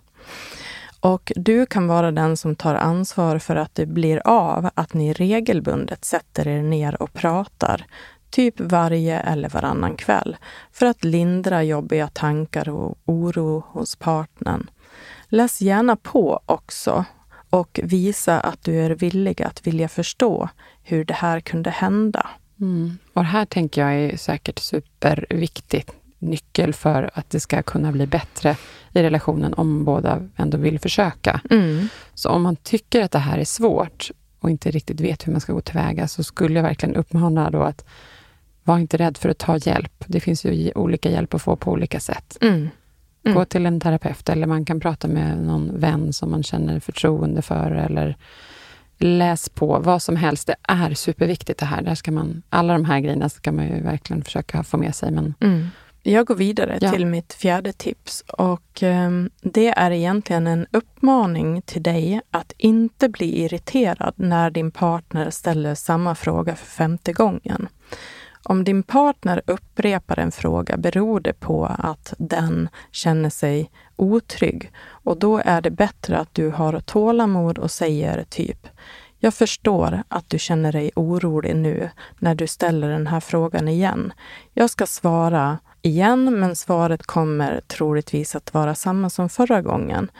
[1.01, 5.13] Och du kan vara den som tar ansvar för att det blir av att ni
[5.13, 7.85] regelbundet sätter er ner och pratar,
[8.29, 10.37] typ varje eller varannan kväll,
[10.71, 14.69] för att lindra jobbiga tankar och oro hos partnern.
[15.27, 17.05] Läs gärna på också
[17.49, 20.49] och visa att du är villig att vilja förstå
[20.83, 22.27] hur det här kunde hända.
[22.61, 22.97] Mm.
[23.13, 28.07] Och det här tänker jag är säkert superviktigt nyckel för att det ska kunna bli
[28.07, 28.55] bättre
[28.93, 31.41] i relationen om båda ändå vill försöka.
[31.49, 31.87] Mm.
[32.13, 35.41] Så om man tycker att det här är svårt och inte riktigt vet hur man
[35.41, 37.85] ska gå tillväga så skulle jag verkligen uppmana då att
[38.63, 40.03] var inte rädd för att ta hjälp.
[40.07, 42.37] Det finns ju olika hjälp att få på olika sätt.
[42.41, 42.69] Mm.
[43.23, 43.37] Mm.
[43.37, 47.41] Gå till en terapeut eller man kan prata med någon vän som man känner förtroende
[47.41, 48.17] för eller
[48.99, 50.47] läs på, vad som helst.
[50.47, 51.81] Det är superviktigt det här.
[51.81, 55.11] Där ska man, alla de här grejerna ska man ju verkligen försöka få med sig.
[55.11, 55.67] Men Mm.
[56.03, 56.91] Jag går vidare Ja.
[56.91, 63.09] till mitt fjärde tips och ehm, det är egentligen en uppmaning till dig att inte
[63.09, 67.67] bli irriterad när din partner ställer samma fråga för femte gången.
[68.43, 73.71] Om din partner upprepar en fråga beror det på att den känner sig
[74.01, 78.67] otrygg och då är det bättre att du har tålamod och säger typ
[79.21, 81.89] jag förstår att du känner dig orolig nu
[82.19, 84.13] när du ställer den här frågan igen.
[84.53, 90.11] Jag ska svara igen, men svaret kommer troligtvis att vara samma som förra gången.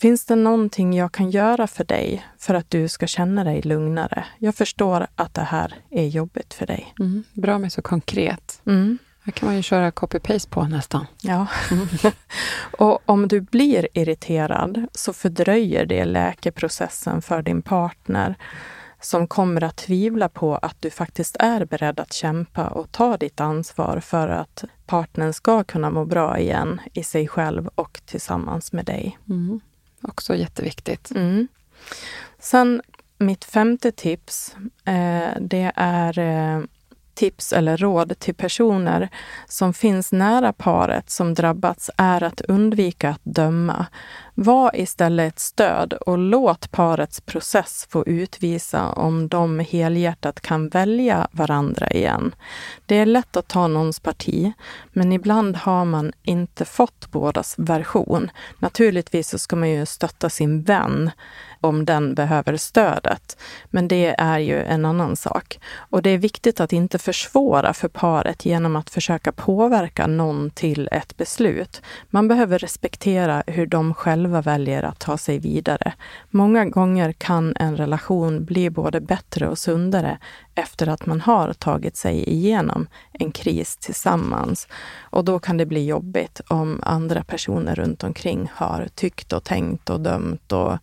[0.00, 4.24] Finns det någonting jag kan göra för dig för att du ska känna dig lugnare?
[4.38, 6.94] Jag förstår att det här är jobbigt för dig.
[7.00, 8.62] mm, bra med så konkret.
[8.66, 8.98] Mm.
[9.30, 11.06] Här kan man ju köra copy-paste på nästan.
[11.22, 11.46] Ja.
[12.78, 18.34] och om du blir irriterad så fördröjer det läkeprocessen för din partner
[19.00, 23.40] som kommer att tvivla på att du faktiskt är beredd att kämpa och ta ditt
[23.40, 28.84] ansvar för att partnern ska kunna må bra igen i sig själv och tillsammans med
[28.84, 29.18] dig.
[29.28, 29.60] Mm.
[30.02, 31.10] Också jätteviktigt.
[31.10, 31.48] Mm.
[32.38, 32.82] Sen
[33.18, 36.62] mitt femte tips, eh, det är eh,
[37.20, 39.08] tips eller råd till personer
[39.48, 43.86] som finns nära paret som drabbats är att undvika att döma.
[44.42, 51.28] Var istället ett stöd och låt parets process få utvisa om de helhjärtat kan välja
[51.32, 52.34] varandra igen.
[52.86, 54.52] Det är lätt att ta någons parti,
[54.92, 58.30] men ibland har man inte fått bådas version.
[58.58, 61.10] Naturligtvis så ska man ju stötta sin vän
[61.60, 63.38] om den behöver stödet.
[63.70, 65.60] Men det är ju en annan sak.
[65.76, 70.88] Och det är viktigt att inte försvåra för paret genom att försöka påverka någon till
[70.92, 71.82] ett beslut.
[72.10, 75.92] Man behöver respektera hur de själva väljer att ta sig vidare.
[76.30, 80.18] Många gånger kan en relation bli både bättre och sundare
[80.54, 84.68] efter att man har tagit sig igenom en kris tillsammans.
[85.00, 89.90] Och då kan det bli jobbigt om andra personer runt omkring har tyckt och tänkt
[89.90, 90.78] och dömt och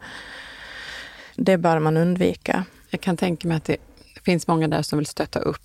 [1.35, 2.65] det bör man undvika.
[2.89, 3.77] Jag kan tänka mig att det
[4.23, 5.61] finns många där som vill stötta upp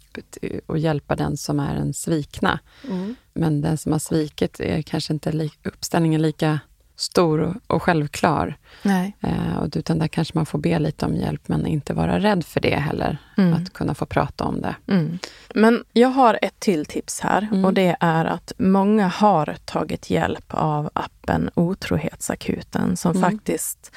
[0.66, 2.58] och hjälpa den som är en svikna.
[2.88, 3.14] Mm.
[3.34, 6.60] Men den som har svikit är kanske inte li uppställningen lika
[7.02, 8.56] stor och självklar.
[8.82, 9.16] Nej.
[9.20, 12.60] Eh, utan där kanske man får be lite om hjälp, men inte vara rädd för
[12.60, 13.18] det heller.
[13.36, 13.54] Mm.
[13.54, 14.76] Att kunna få prata om det.
[14.86, 15.18] Mm.
[15.54, 17.64] Men jag har ett till tips här mm.
[17.64, 23.30] och det är att många har tagit hjälp av appen Otrohetsakuten som mm.
[23.30, 23.92] faktiskt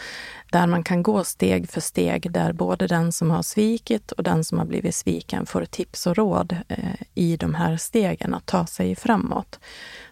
[0.52, 4.44] där man kan gå steg för steg, där både den som har svikit och den
[4.44, 6.78] som har blivit sviken får tips och råd eh,
[7.14, 9.60] i de här stegen att ta sig framåt.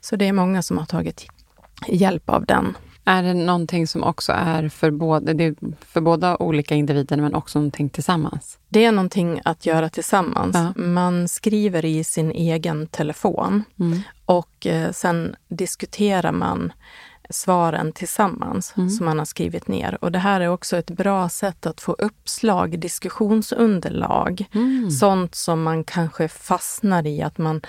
[0.01, 1.27] Så det är många som har tagit
[1.87, 2.77] hjälp av den.
[3.05, 5.55] Är det någonting som också är för båda, det är
[5.85, 8.59] för båda olika individer, men också någonting tillsammans?
[8.69, 10.55] Det är någonting att göra tillsammans.
[10.55, 10.81] Ja.
[10.81, 14.01] Man skriver i sin egen telefon mm.
[14.25, 16.73] och eh, sen diskuterar man
[17.29, 18.89] svaren tillsammans mm.
[18.89, 19.97] som man har skrivit ner.
[20.01, 24.45] Och det här är också ett bra sätt att få uppslag, diskussionsunderlag.
[24.53, 24.91] Mm.
[24.91, 27.61] Sånt som man kanske fastnar i, att man,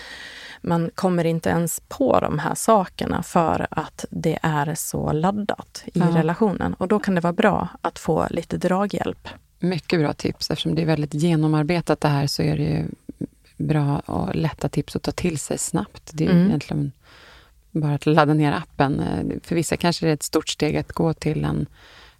[0.63, 5.99] man kommer inte ens på de här sakerna för att det är så laddat i
[5.99, 6.07] ja.
[6.07, 6.75] relationen.
[6.75, 9.29] Och då kan det vara bra att få lite draghjälp.
[9.59, 10.51] Mycket bra tips.
[10.51, 12.87] Eftersom det är väldigt genomarbetat det här så är det
[13.57, 16.11] bra och lätta tips att ta till sig snabbt.
[16.13, 16.47] Det är mm.
[16.47, 16.93] egentligen
[17.75, 19.01] bara att ladda ner appen.
[19.01, 21.67] Eh, för vissa kanske det är ett stort steg att gå till en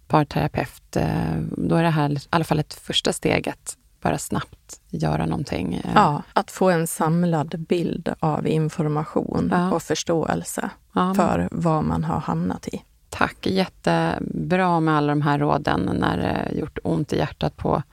[0.07, 0.95] parterapeut.
[0.95, 5.25] Eh, då är det här i alla fall ett första steg att bara snabbt göra
[5.25, 5.73] någonting.
[5.73, 5.91] Eh.
[5.95, 9.71] Ja, att få en samlad bild av information ja.
[9.71, 11.13] och förståelse ja.
[11.13, 12.81] för vad man har hamnat i.
[13.09, 17.83] Tack, jättebra med alla de här råden när det gjort ont i hjärtat på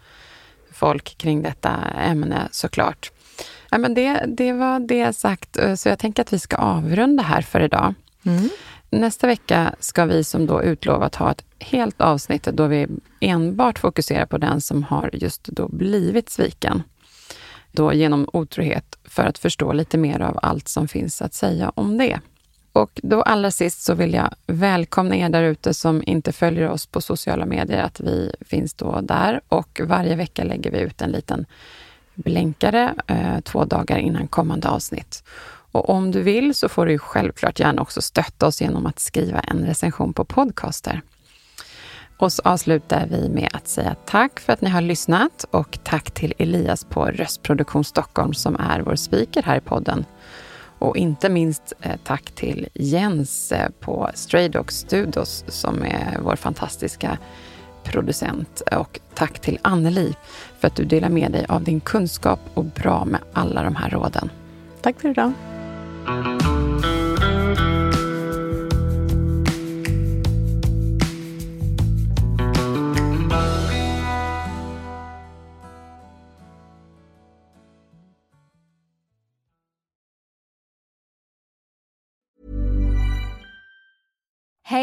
[0.73, 3.13] folk kring detta ämne såklart.
[3.73, 7.23] Ja, men det, det var det sagt, eh, så jag tänker att vi ska avrunda
[7.23, 7.95] här för idag.
[8.25, 8.49] Mm.
[8.91, 12.87] Nästa vecka ska vi som då utlovat ha ett helt avsnitt då vi
[13.21, 16.83] enbart fokuserar på den som har just då blivit sviken.
[17.71, 21.99] Då genom otrohet, för att förstå lite mer av allt som finns att säga om
[21.99, 22.21] det.
[22.73, 26.87] Och då allra sist så vill jag välkomna er där ute som inte följer oss
[26.87, 31.11] på sociala medier, att vi finns då där och varje vecka lägger vi ut en
[31.11, 31.47] liten
[32.15, 35.25] blänkare eh, två dagar innan kommande avsnitt.
[35.73, 39.41] Och om du vill så får du självklart gärna också stötta oss genom att skriva
[39.41, 41.01] en recension på Podcaster.
[42.17, 46.11] Och så avslutar vi med att säga tack för att ni har lyssnat och tack
[46.11, 50.05] till Elias på Röstproduktion Stockholm som är vår speaker här i podden.
[50.79, 57.19] Och inte minst eh, tack till Jens eh, på Stray Studios som är vår fantastiska
[57.83, 58.63] producent.
[58.73, 60.15] Och tack till Anneli
[60.63, 63.91] för att du delar med dig av din kunskap och bra med alla de här
[63.91, 64.31] råden.
[64.81, 65.33] Tack för idag.